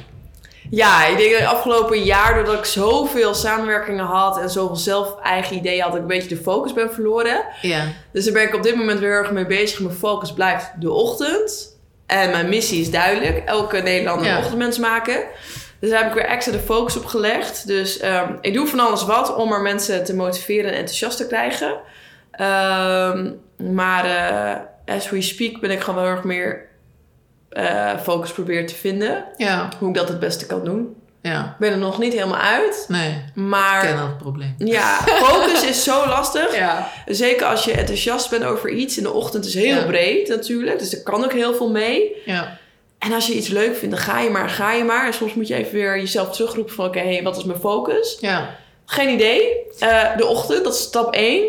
Ja, 0.70 1.06
ik 1.06 1.16
denk 1.16 1.30
dat 1.30 1.40
het 1.40 1.48
afgelopen 1.48 2.02
jaar, 2.02 2.34
doordat 2.34 2.54
ik 2.58 2.64
zoveel 2.64 3.34
samenwerkingen 3.34 4.04
had 4.04 4.38
en 4.40 4.50
zoveel 4.50 4.76
zelf 4.76 5.16
eigen 5.22 5.56
ideeën 5.56 5.82
had, 5.82 5.94
ik 5.94 6.00
een 6.00 6.06
beetje 6.06 6.28
de 6.28 6.36
focus 6.36 6.72
ben 6.72 6.92
verloren. 6.92 7.44
Ja. 7.62 7.84
Dus 8.12 8.24
daar 8.24 8.32
ben 8.32 8.42
ik 8.42 8.54
op 8.54 8.62
dit 8.62 8.76
moment 8.76 8.98
weer 9.00 9.10
heel 9.10 9.18
erg 9.18 9.30
mee 9.30 9.46
bezig. 9.46 9.80
Mijn 9.80 9.94
focus 9.94 10.32
blijft 10.32 10.70
de 10.80 10.92
ochtend. 10.92 11.78
En 12.06 12.30
mijn 12.30 12.48
missie 12.48 12.80
is 12.80 12.90
duidelijk. 12.90 13.42
Elke 13.46 13.76
Nederlander 13.78 14.26
Ja. 14.26 14.32
een 14.32 14.38
ochtendmens 14.38 14.78
maken. 14.78 15.22
Dus 15.80 15.90
daar 15.90 15.98
heb 15.98 16.08
ik 16.08 16.14
weer 16.14 16.24
extra 16.24 16.52
de 16.52 16.58
focus 16.58 16.96
op 16.96 17.04
gelegd. 17.06 17.66
Dus 17.66 17.98
ehm, 17.98 18.32
ik 18.40 18.54
doe 18.54 18.66
van 18.66 18.80
alles 18.80 19.04
wat 19.04 19.34
om 19.34 19.52
er 19.52 19.60
mensen 19.62 20.04
te 20.04 20.14
motiveren 20.14 20.70
en 20.70 20.76
enthousiast 20.78 21.16
te 21.16 21.26
krijgen. 21.26 21.80
Ehm, 22.30 23.30
maar 23.74 24.04
eh, 24.04 24.56
as 24.90 25.10
we 25.10 25.22
speak 25.22 25.60
ben 25.60 25.70
ik 25.70 25.80
gewoon 25.80 26.02
heel 26.02 26.10
erg 26.12 26.24
meer 26.24 26.68
eh, 27.48 27.98
focus 27.98 28.32
proberen 28.32 28.66
te 28.66 28.74
vinden. 28.74 29.24
Ja. 29.36 29.68
Hoe 29.78 29.88
ik 29.88 29.94
dat 29.94 30.08
het 30.08 30.20
beste 30.20 30.46
kan 30.46 30.64
doen. 30.64 30.94
Ja. 31.22 31.44
Ik 31.44 31.58
ben 31.58 31.70
er 31.70 31.78
nog 31.78 31.98
niet 31.98 32.12
helemaal 32.12 32.40
uit. 32.40 32.84
Nee, 32.88 33.08
ik 33.10 33.34
Maar 33.34 33.80
ken 33.80 33.96
dat 33.96 34.18
probleem. 34.18 34.54
ja, 34.58 34.96
focus 35.24 35.64
is 35.64 35.84
zo 35.84 36.06
lastig. 36.06 36.56
Ja. 36.56 36.90
Zeker 37.06 37.46
als 37.46 37.64
je 37.64 37.72
enthousiast 37.72 38.30
bent 38.30 38.44
over 38.44 38.70
iets. 38.70 38.96
In 38.96 39.02
de 39.02 39.12
ochtend 39.12 39.44
is 39.46 39.54
heel 39.54 39.76
Ja. 39.76 39.84
breed 39.86 40.28
natuurlijk. 40.28 40.78
Dus 40.78 40.92
er 40.96 41.02
kan 41.02 41.24
ook 41.24 41.32
heel 41.32 41.54
veel 41.54 41.70
mee. 41.70 42.16
Ja. 42.24 42.58
En 42.98 43.12
als 43.12 43.26
je 43.26 43.34
iets 43.34 43.48
leuk 43.48 43.76
vindt, 43.76 43.94
dan 43.94 44.04
ga 44.04 44.20
je 44.20 44.30
maar, 44.30 44.48
ga 44.48 44.72
je 44.72 44.84
maar. 44.84 45.06
En 45.06 45.12
soms 45.14 45.34
moet 45.34 45.48
je 45.48 45.54
even 45.54 45.72
weer 45.72 45.96
jezelf 45.98 46.36
terugroepen 46.36 46.74
van... 46.74 46.86
Oké, 46.86 46.98
hey, 46.98 47.22
wat 47.22 47.36
is 47.36 47.44
mijn 47.44 47.58
focus? 47.60 48.16
Ja. 48.20 48.56
Geen 48.86 49.08
idee. 49.08 49.48
Eh, 49.78 50.16
de 50.16 50.26
ochtend, 50.26 50.64
dat 50.64 50.74
is 50.74 50.80
stap 50.82 51.14
1. 51.14 51.44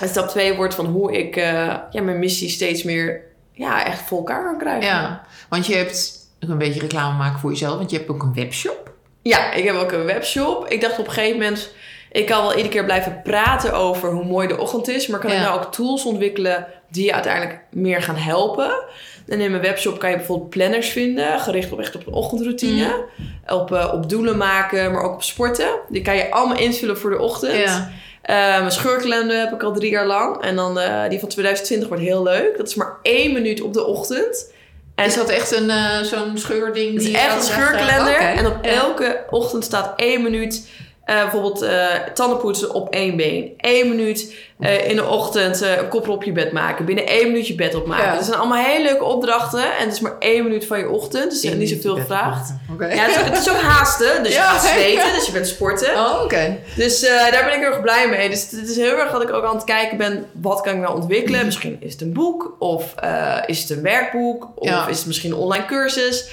En 0.00 0.08
stap 0.08 0.28
2 0.28 0.54
wordt 0.54 0.74
van 0.74 0.86
hoe 0.86 1.18
ik 1.18 1.36
eh, 1.36 1.74
ja, 1.90 2.02
mijn 2.02 2.18
missie 2.18 2.48
steeds 2.48 2.82
meer... 2.82 3.20
Ja, 3.52 3.84
echt 3.84 4.00
voor 4.00 4.18
elkaar 4.18 4.44
kan 4.44 4.58
krijgen. 4.58 4.86
Ja. 4.88 5.26
Want 5.48 5.66
je 5.66 5.74
hebt... 5.74 6.24
Een 6.38 6.58
beetje 6.58 6.80
reclame 6.80 7.16
maken 7.16 7.40
voor 7.40 7.50
jezelf. 7.50 7.76
Want 7.76 7.90
je 7.90 7.96
hebt 7.96 8.08
ook 8.08 8.22
een 8.22 8.34
webshop. 8.34 8.92
Ja, 9.22 9.52
ik 9.52 9.64
heb 9.64 9.74
ook 9.74 9.92
een 9.92 10.04
webshop. 10.04 10.66
Ik 10.68 10.80
dacht 10.80 10.98
op 10.98 11.06
een 11.06 11.12
gegeven 11.12 11.38
moment... 11.38 11.74
Ik 12.12 12.26
kan 12.26 12.42
wel 12.42 12.50
iedere 12.50 12.68
keer 12.68 12.84
blijven 12.84 13.20
praten 13.22 13.74
over 13.74 14.10
hoe 14.10 14.24
mooi 14.24 14.48
de 14.48 14.58
ochtend 14.58 14.88
is. 14.88 15.06
Maar 15.06 15.20
kan 15.20 15.30
ik 15.30 15.38
nou 15.38 15.58
ook 15.58 15.72
tools 15.72 16.04
ontwikkelen 16.04 16.66
die 16.90 17.04
je 17.04 17.12
uiteindelijk 17.12 17.60
meer 17.70 18.02
gaan 18.02 18.16
helpen? 18.16 18.84
En 19.26 19.40
in 19.40 19.50
mijn 19.50 19.62
webshop 19.62 19.98
kan 19.98 20.10
je 20.10 20.16
bijvoorbeeld 20.16 20.50
planners 20.50 20.88
vinden. 20.88 21.40
Gericht 21.40 21.72
op 21.72 21.80
echt 21.80 21.94
op 21.94 22.06
een 22.06 22.12
ochtendroutine. 22.12 23.04
Op, 23.46 23.72
eh, 23.72 23.92
op 23.92 24.08
doelen 24.08 24.36
maken, 24.36 24.92
maar 24.92 25.02
ook 25.02 25.14
op 25.14 25.22
sporten. 25.22 25.68
Die 25.88 26.02
kan 26.02 26.16
je 26.16 26.30
allemaal 26.30 26.58
invullen 26.58 26.98
voor 26.98 27.10
de 27.10 27.18
ochtend. 27.18 27.56
Ja. 27.56 27.90
Eh, 28.26 28.36
mijn 28.58 28.70
scheurkalender 28.72 29.38
heb 29.38 29.52
ik 29.52 29.62
al 29.62 29.72
drie 29.72 29.90
jaar 29.90 30.06
lang. 30.06 30.42
En 30.42 30.56
dan 30.56 30.78
eh, 30.78 31.08
die 31.08 31.18
van 31.20 31.28
2020 31.28 31.88
wordt 31.88 32.02
heel 32.02 32.22
leuk. 32.22 32.56
Dat 32.56 32.68
is 32.68 32.74
maar 32.74 32.96
één 33.02 33.32
minuut 33.32 33.60
op 33.60 33.72
de 33.72 33.84
ochtend. 33.84 34.52
En 34.94 35.04
is 35.06 35.14
dat 35.14 35.28
echt 35.28 35.56
een, 35.56 35.70
eh, 35.70 36.00
zo'n 36.00 36.38
scheurding? 36.38 36.92
het 36.92 37.00
is 37.02 37.06
die 37.08 37.16
echt 37.16 37.26
een 37.26 37.38
dan 37.38 37.42
scheurkalender. 37.46 38.16
En 38.16 38.46
op 38.46 38.64
Ja. 38.64 38.70
elke 38.70 39.24
ochtend 39.30 39.64
staat 39.64 39.92
één 39.96 40.22
minuut. 40.22 40.68
Eh, 41.06 41.20
bijvoorbeeld 41.22 41.62
eh 41.62 41.86
tandenpoetsen 42.14 42.74
op 42.74 42.90
één 42.94 43.16
been. 43.16 43.52
Eén 43.56 43.88
minuut 43.88 44.34
eh, 44.60 44.88
in 44.88 44.96
de 44.96 45.04
ochtend 45.06 45.62
eh, 45.62 45.76
een 45.76 45.88
koppel 45.88 46.12
op 46.14 46.22
je 46.22 46.32
bed 46.32 46.52
maken. 46.52 46.84
Binnen 46.84 47.06
één 47.06 47.26
minuut 47.26 47.46
je 47.46 47.54
bed 47.54 47.74
opmaken. 47.74 48.04
Ja. 48.06 48.14
Dat 48.14 48.24
zijn 48.24 48.38
allemaal 48.38 48.64
hele 48.64 48.82
leuke 48.82 49.04
opdrachten. 49.04 49.62
En 49.78 49.84
het 49.84 49.92
is 49.92 50.00
maar 50.00 50.16
één 50.18 50.42
minuut 50.42 50.66
van 50.66 50.78
je 50.78 50.88
ochtend. 50.88 51.30
Dus 51.30 51.44
er 51.44 51.50
is 51.50 51.56
niet 51.56 51.68
zoveel 51.68 51.96
gevraagd. 51.96 52.52
Ja, 52.78 52.86
het 52.86 53.10
is, 53.10 53.18
ook, 53.18 53.24
het 53.24 53.38
is 53.38 53.50
ook 53.50 53.60
haasten. 53.60 54.22
Dus 54.22 54.34
Ja. 54.34 54.42
je 54.42 54.48
gaat 54.58 54.64
zweten. 54.66 55.12
Dus 55.14 55.26
je 55.26 55.32
bent 55.32 55.46
sporten. 55.46 55.94
Oh, 55.94 56.20
oké. 56.22 56.58
Dus 56.76 57.02
eh, 57.02 57.30
daar 57.30 57.44
ben 57.44 57.52
ik 57.54 57.60
heel 57.60 57.70
erg 57.70 57.80
blij 57.82 58.08
mee. 58.08 58.28
Dus 58.30 58.50
het 58.50 58.68
is 58.68 58.76
heel 58.76 58.98
erg 58.98 59.10
dat 59.10 59.22
ik 59.22 59.32
ook 59.32 59.44
aan 59.44 59.54
het 59.54 59.64
kijken 59.64 59.96
ben... 59.96 60.26
wat 60.32 60.60
kan 60.60 60.72
ik 60.74 60.80
nou 60.80 60.94
ontwikkelen? 60.94 61.44
Misschien 61.44 61.76
is 61.80 61.92
het 61.92 62.00
een 62.00 62.12
boek. 62.12 62.56
Of 62.58 62.94
eh, 62.94 63.36
is 63.46 63.60
het 63.60 63.70
een 63.70 63.82
werkboek. 63.82 64.48
Of 64.54 64.68
Ja. 64.68 64.86
is 64.86 64.98
het 64.98 65.06
misschien 65.06 65.30
een 65.30 65.36
online 65.38 65.66
cursus. 65.66 66.28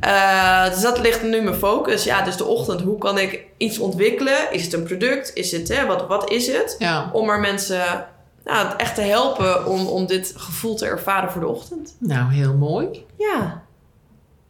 Eh, 0.00 0.70
dus 0.70 0.80
dat 0.80 0.98
ligt 1.00 1.22
nu 1.22 1.40
mijn 1.42 1.56
focus. 1.56 2.04
Ja, 2.04 2.22
dus 2.22 2.36
de 2.36 2.44
ochtend. 2.44 2.80
Hoe 2.80 2.98
kan 2.98 3.18
ik 3.18 3.44
iets 3.56 3.78
ontwikkelen? 3.78 4.52
Is 4.52 4.64
het 4.64 4.72
een 4.72 4.82
product? 4.82 5.30
Is 5.34 5.52
het, 5.52 5.68
hè, 5.68 5.86
wat, 5.86 6.06
wat 6.06 6.30
is 6.30 6.46
het? 6.46 6.76
Ja. 6.78 7.10
Om 7.12 7.28
er 7.28 7.40
mensen 7.40 8.06
nou, 8.44 8.76
echt 8.76 8.94
te 8.94 9.00
helpen 9.00 9.66
om, 9.66 9.86
om 9.86 10.06
dit 10.06 10.32
gevoel 10.36 10.74
te 10.74 10.86
ervaren 10.86 11.30
voor 11.32 11.40
de 11.40 11.48
ochtend. 11.48 11.96
Nou, 11.98 12.32
heel 12.32 12.54
mooi. 12.54 13.06
Ja. 13.18 13.62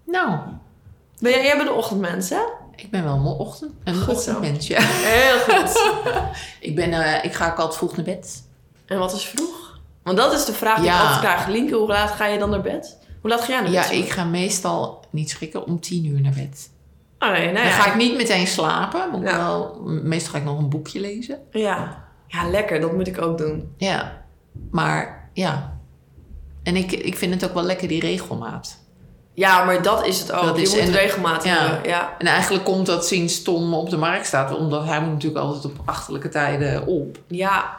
Nou, 0.06 0.38
Ben 1.18 1.30
jij, 1.32 1.44
jij 1.44 1.56
bent 1.56 1.68
een 1.68 1.74
ochtendmens, 1.74 2.30
hè? 2.30 2.40
ik 2.76 2.90
ben 2.90 3.04
wel 3.04 3.14
een 3.14 3.24
ochtend, 3.24 3.72
een 3.84 3.94
Goed 3.94 4.20
zo. 4.20 4.30
ochtendmens, 4.30 4.66
ja. 4.66 4.80
Heel 4.82 5.38
goed. 5.38 5.92
Ik, 6.68 6.74
ben, 6.74 6.92
eh, 6.92 7.24
ik 7.24 7.32
ga 7.32 7.50
ook 7.50 7.58
altijd 7.58 7.76
vroeg 7.78 7.96
naar 7.96 8.04
bed. 8.04 8.42
En 8.86 8.98
wat 8.98 9.12
is 9.12 9.24
vroeg? 9.24 9.78
Want 10.02 10.16
dat 10.16 10.32
is 10.32 10.44
de 10.44 10.52
vraag 10.52 10.76
die 10.76 10.84
Ja. 10.84 10.94
ik 10.94 11.00
altijd 11.00 11.20
krijg. 11.20 11.46
Linke, 11.46 11.74
hoe 11.74 11.88
laat 11.88 12.10
ga 12.10 12.26
je 12.26 12.38
dan 12.38 12.50
naar 12.50 12.60
bed? 12.60 12.98
Hoe 13.24 13.32
laat 13.32 13.40
ga 13.44 13.52
jij 13.52 13.60
naar 13.60 13.70
bed? 13.70 13.90
Ja, 13.90 13.90
ik 14.04 14.10
ga 14.10 14.24
meestal 14.24 15.04
niet 15.10 15.30
schrikken 15.30 15.66
om 15.66 15.80
tien 15.80 16.04
uur 16.06 16.20
naar 16.20 16.32
bed. 16.32 16.70
Oh 17.18 17.30
nee, 17.30 17.44
nee. 17.52 17.62
Dan 17.62 17.72
ga 17.72 17.86
ik 17.90 17.94
niet 17.96 18.16
meteen 18.16 18.46
slapen. 18.46 19.20
Ja. 19.22 19.36
wel, 19.36 19.80
meestal 19.84 20.32
ga 20.32 20.38
ik 20.38 20.44
nog 20.44 20.58
een 20.58 20.68
boekje 20.68 21.00
lezen. 21.00 21.38
Ja. 21.50 22.04
ja, 22.26 22.48
lekker. 22.50 22.80
Dat 22.80 22.92
moet 22.92 23.06
ik 23.06 23.22
ook 23.22 23.38
doen. 23.38 23.72
Ja, 23.76 24.24
maar 24.70 25.28
ja. 25.32 25.78
En 26.62 26.76
ik, 26.76 26.92
ik 26.92 27.16
vind 27.16 27.34
het 27.34 27.44
ook 27.44 27.54
wel 27.54 27.62
lekker, 27.62 27.88
die 27.88 28.00
regelmaat. 28.00 28.78
Ja, 29.34 29.64
maar 29.64 29.82
dat 29.82 30.06
is 30.06 30.18
het 30.20 30.32
ook. 30.32 30.42
Dat 30.44 30.58
is- 30.58 30.70
moet 30.70 30.78
en- 30.80 30.92
regelmatig 30.92 31.44
ja. 31.44 31.80
Ja. 31.84 32.14
En 32.18 32.26
eigenlijk 32.26 32.64
komt 32.64 32.86
dat 32.86 33.06
sinds 33.06 33.42
Tom 33.42 33.74
op 33.74 33.90
de 33.90 33.96
markt 33.96 34.26
staat, 34.26 34.56
omdat 34.56 34.84
hij 34.84 35.00
moet 35.00 35.12
natuurlijk 35.12 35.44
altijd 35.44 35.64
op 35.64 35.80
achterlijke 35.84 36.28
tijden 36.28 36.86
op. 36.86 37.18
Ja. 37.26 37.76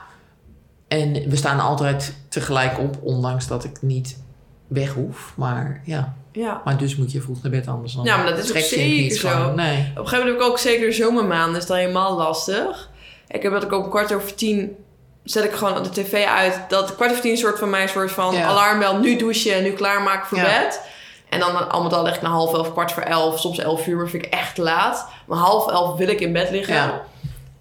En 0.88 1.14
we 1.30 1.36
staan 1.36 1.60
altijd 1.60 2.16
tegelijk 2.30 2.80
op, 2.80 2.98
ondanks 3.02 3.48
dat 3.48 3.64
ik 3.64 3.82
niet 3.82 4.24
weg 4.68 4.94
hoef. 4.94 5.34
Maar 5.36 5.82
ja, 5.86 6.14
Ja. 6.32 6.62
maar 6.66 6.78
dus 6.78 6.96
moet 6.96 7.12
je 7.12 7.22
vroeg 7.22 7.42
naar 7.42 7.52
bed 7.52 7.68
anders 7.68 7.94
dan. 7.94 8.04
Ja, 8.04 8.18
maar 8.18 8.26
dat 8.26 8.38
is 8.38 8.50
ook 8.50 8.58
zeker 8.58 8.86
niet 8.86 9.18
zo. 9.18 9.28
Nee. 9.30 9.46
Op 9.48 9.56
een 9.56 9.56
gegeven 9.56 9.94
moment 9.96 10.24
heb 10.26 10.36
ik 10.36 10.42
ook 10.42 10.58
zeker 10.60 10.86
de 10.86 10.92
zomermaanden. 10.94 11.62
is 11.62 11.66
dat 11.66 11.78
helemaal 11.78 12.16
lastig. 12.18 12.90
Ik 13.28 13.42
heb 13.44 13.52
dat 13.52 13.64
ik 13.64 13.72
om 13.74 13.90
kwart 13.90 14.14
over 14.14 14.36
tien... 14.36 14.76
zet 15.24 15.44
ik 15.44 15.52
gewoon 15.54 15.84
de 15.84 15.90
tv 15.90 16.26
uit. 16.26 16.60
Dat 16.68 16.96
kwart 16.96 17.10
over 17.12 17.22
tien 17.24 17.38
soort 17.38 17.60
van 17.60 17.70
mij 17.70 17.88
soort 17.88 18.12
van 18.12 18.34
Ja. 18.36 18.46
alarmbel. 18.46 18.98
Nu 19.00 19.16
douchen, 19.18 19.64
nu 19.64 19.72
klaarmaken 19.72 20.28
voor 20.28 20.38
Ja. 20.38 20.44
bed. 20.44 20.82
En 21.30 21.40
dan 21.40 21.70
al 21.72 21.84
met 21.84 21.94
al 21.94 22.04
leg 22.04 22.16
ik 22.16 22.22
naar 22.22 22.32
half 22.32 22.54
elf, 22.54 22.72
kwart 22.72 22.92
voor 22.92 23.04
elf. 23.04 23.40
Soms 23.40 23.58
elf 23.60 23.88
uur, 23.88 23.96
maar 23.98 24.08
vind 24.08 24.26
ik 24.26 24.32
echt 24.34 24.58
laat. 24.58 25.08
Maar 25.28 25.38
half 25.38 25.68
elf 25.72 25.98
wil 25.98 26.08
ik 26.08 26.20
in 26.20 26.34
bed 26.34 26.50
liggen. 26.50 26.74
Ja. 26.74 27.02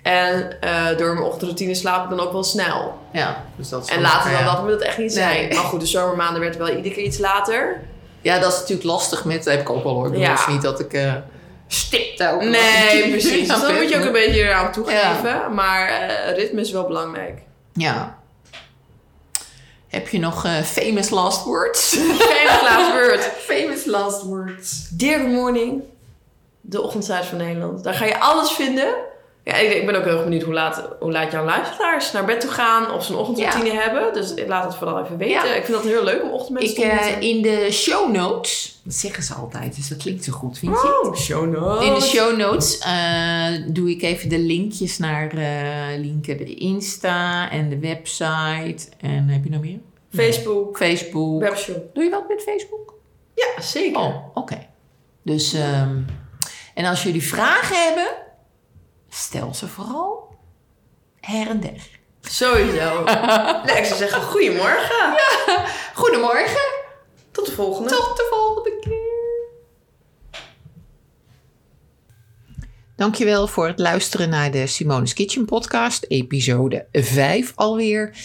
En 0.04 0.60
eh, 0.60 0.96
door 0.96 1.12
mijn 1.14 1.26
ochtendroutine 1.26 1.74
slaap 1.74 2.04
ik 2.04 2.16
dan 2.16 2.26
ook 2.26 2.32
wel 2.32 2.44
snel. 2.44 2.98
Ja, 3.12 3.44
dus 3.56 3.68
dat 3.68 3.84
is 3.84 3.90
En 3.90 4.00
later 4.00 4.30
dan 4.30 4.40
ja. 4.40 4.52
dat 4.52 4.62
moet 4.62 4.70
het 4.70 4.82
echt 4.82 4.98
niet 4.98 5.12
zijn. 5.12 5.48
Nee. 5.48 5.54
Maar 5.54 5.64
goed, 5.64 5.80
de 5.80 5.86
zomermaanden 5.86 6.40
werd 6.40 6.56
wel 6.56 6.68
iedere 6.68 6.94
keer 6.94 7.04
iets 7.04 7.18
later. 7.18 7.80
Ja, 8.20 8.38
dat 8.38 8.52
is 8.52 8.58
natuurlijk 8.58 8.86
lastig 8.86 9.24
met, 9.24 9.36
dat 9.44 9.52
heb 9.52 9.60
ik 9.60 9.70
ook 9.70 9.82
wel 9.82 9.92
hoor. 9.94 10.12
Ik 10.14 10.16
Ja. 10.18 10.38
niet 10.48 10.62
dat 10.62 10.80
ik 10.80 10.92
eh 10.92 11.12
stipt 11.66 12.22
ook. 12.22 12.42
Nee, 12.42 13.08
precies. 13.10 13.48
Dus 13.48 13.60
dan 13.60 13.74
moet 13.74 13.88
je 13.88 13.96
ook 13.98 14.04
een 14.04 14.12
beetje. 14.12 14.40
eraan 14.40 14.72
toegeven. 14.72 15.54
Maar 15.54 15.88
eh, 15.88 16.36
ritme 16.36 16.60
is 16.60 16.70
wel 16.70 16.86
belangrijk. 16.86 17.38
Ja. 17.72 18.18
Heb 19.88 20.08
je 20.08 20.18
nog 20.18 20.46
famous 20.64 21.10
last 21.10 21.44
words? 21.44 21.96
Geen 22.18 22.62
laatste 22.62 22.92
beurt. 22.92 23.24
famous 23.24 23.84
last 23.84 24.22
words. 24.22 24.88
Dear 24.90 25.20
Good 25.20 25.30
Morning. 25.30 25.82
De 26.60 26.82
ochtendsite 26.82 27.24
van 27.24 27.38
Nederland. 27.38 27.84
Daar 27.84 27.94
ga 27.94 28.04
je 28.04 28.20
alles 28.20 28.50
vinden. 28.50 28.94
Ja, 29.44 29.54
ik, 29.54 29.72
ik 29.72 29.86
ben 29.86 29.94
ook 29.94 30.04
heel 30.04 30.12
erg 30.12 30.24
benieuwd 30.24 30.42
hoe 30.42 30.54
laat, 30.54 30.88
hoe 31.00 31.12
laat 31.12 31.32
jouw 31.32 31.44
luisteraars 31.44 32.12
naar 32.12 32.24
bed 32.24 32.40
toe 32.40 32.50
gaan. 32.50 32.92
Of 32.92 33.04
ze 33.04 33.12
een 33.12 33.18
ochtendroutine 33.18 33.70
hebben. 33.80 34.12
Dus 34.12 34.34
laat 34.46 34.64
het 34.64 34.74
vooral 34.74 35.04
even 35.04 35.16
weten. 35.16 35.48
Ja. 35.48 35.54
Ik 35.54 35.64
vind 35.64 35.76
dat 35.76 35.86
heel 35.86 36.04
leuk 36.04 36.22
om 36.22 36.30
ochtendmensen 36.30 36.76
Ik, 36.76 36.82
te 36.82 36.90
eh, 36.90 36.96
ontmoeten. 36.96 37.28
in 37.28 37.42
de 37.42 37.72
show 37.72 38.12
notes, 38.12 38.80
dat 38.84 38.94
zeggen 38.94 39.22
ze 39.22 39.34
altijd, 39.34 39.76
dus 39.76 39.88
dat 39.88 39.98
klinkt 39.98 40.24
zo 40.24 40.32
goed, 40.32 40.58
vind 40.58 40.72
je? 40.82 41.00
Oh, 41.02 41.14
show 41.14 41.52
notes. 41.52 41.86
In 41.86 41.94
de 41.94 42.00
show 42.00 42.36
notes 42.36 42.78
eh, 42.78 43.48
doe 43.66 43.90
ik 43.90 44.02
even 44.02 44.28
de 44.28 44.38
linkjes 44.38 44.98
naar 44.98 45.30
eh 45.30 45.98
linken 45.98 46.36
de 46.36 46.54
Insta 46.54 47.50
en 47.50 47.68
de 47.68 47.78
website. 47.78 48.88
En 49.00 49.28
heb 49.28 49.44
je 49.44 49.50
nog 49.50 49.60
meer? 49.60 49.78
Facebook, 50.10 50.76
Facebook. 50.76 51.40
webshop. 51.40 51.94
Doe 51.94 52.04
je 52.04 52.10
wat 52.10 52.28
met 52.28 52.42
Facebook? 52.42 52.94
Ja, 53.34 53.62
zeker. 53.62 54.00
Oh, 54.00 54.14
oké. 54.34 54.66
Dus, 55.22 55.52
ehm, 55.54 55.96
en 56.74 56.84
als 56.84 57.02
jullie 57.02 57.22
vragen 57.22 57.84
hebben, 57.86 58.06
stel 59.14 59.54
ze 59.54 59.68
vooral 59.68 60.36
her 61.20 61.48
en 61.48 61.60
der. 61.60 61.88
Sowieso. 62.20 63.04
nee, 63.66 63.76
ik 63.76 63.84
zou 63.84 63.96
zeggen, 63.98 64.22
goedemorgen. 64.22 65.16
Goedemorgen, 65.94 66.60
Tot 67.30 67.46
de 67.46 67.52
volgende. 67.52 67.88
tot 67.88 68.16
de 68.16 68.26
volgende 68.30 68.78
keer. 68.80 69.02
Dankjewel 72.96 73.46
voor 73.46 73.66
het 73.66 73.78
luisteren 73.78 74.28
naar 74.28 74.50
de 74.50 74.66
Simone's 74.66 75.12
Kitchen 75.12 75.44
podcast, 75.44 76.04
episode 76.08 76.86
5 76.92 77.52
alweer. 77.54 78.16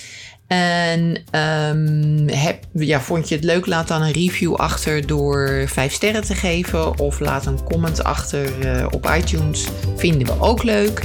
En 0.49 1.17
ehm, 1.31 2.27
heb, 2.27 2.63
ja, 2.73 3.01
vond 3.01 3.29
je 3.29 3.35
het 3.35 3.43
leuk? 3.43 3.65
Laat 3.65 3.87
dan 3.87 4.01
een 4.01 4.11
review 4.11 4.55
achter 4.55 5.07
door 5.07 5.63
5 5.67 5.93
sterren 5.93 6.21
te 6.23 6.35
geven. 6.35 6.99
Of 6.99 7.19
laat 7.19 7.45
een 7.45 7.63
comment 7.63 8.03
achter 8.03 8.59
eh, 8.59 8.85
op 8.91 9.11
iTunes. 9.17 9.67
Vinden 9.95 10.27
we 10.27 10.39
ook 10.39 10.63
leuk. 10.63 11.03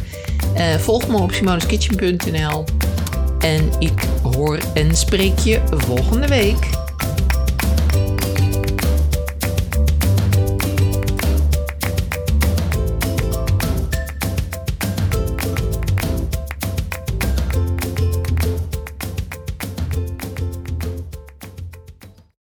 Eh, 0.54 0.74
volg 0.74 1.08
me 1.08 1.16
op 1.16 1.32
simoneskitchen.nl. 1.32 2.64
En 3.38 3.70
ik 3.78 4.04
hoor 4.22 4.58
en 4.74 4.96
spreek 4.96 5.38
je 5.38 5.60
volgende 5.70 6.26
week. 6.26 6.83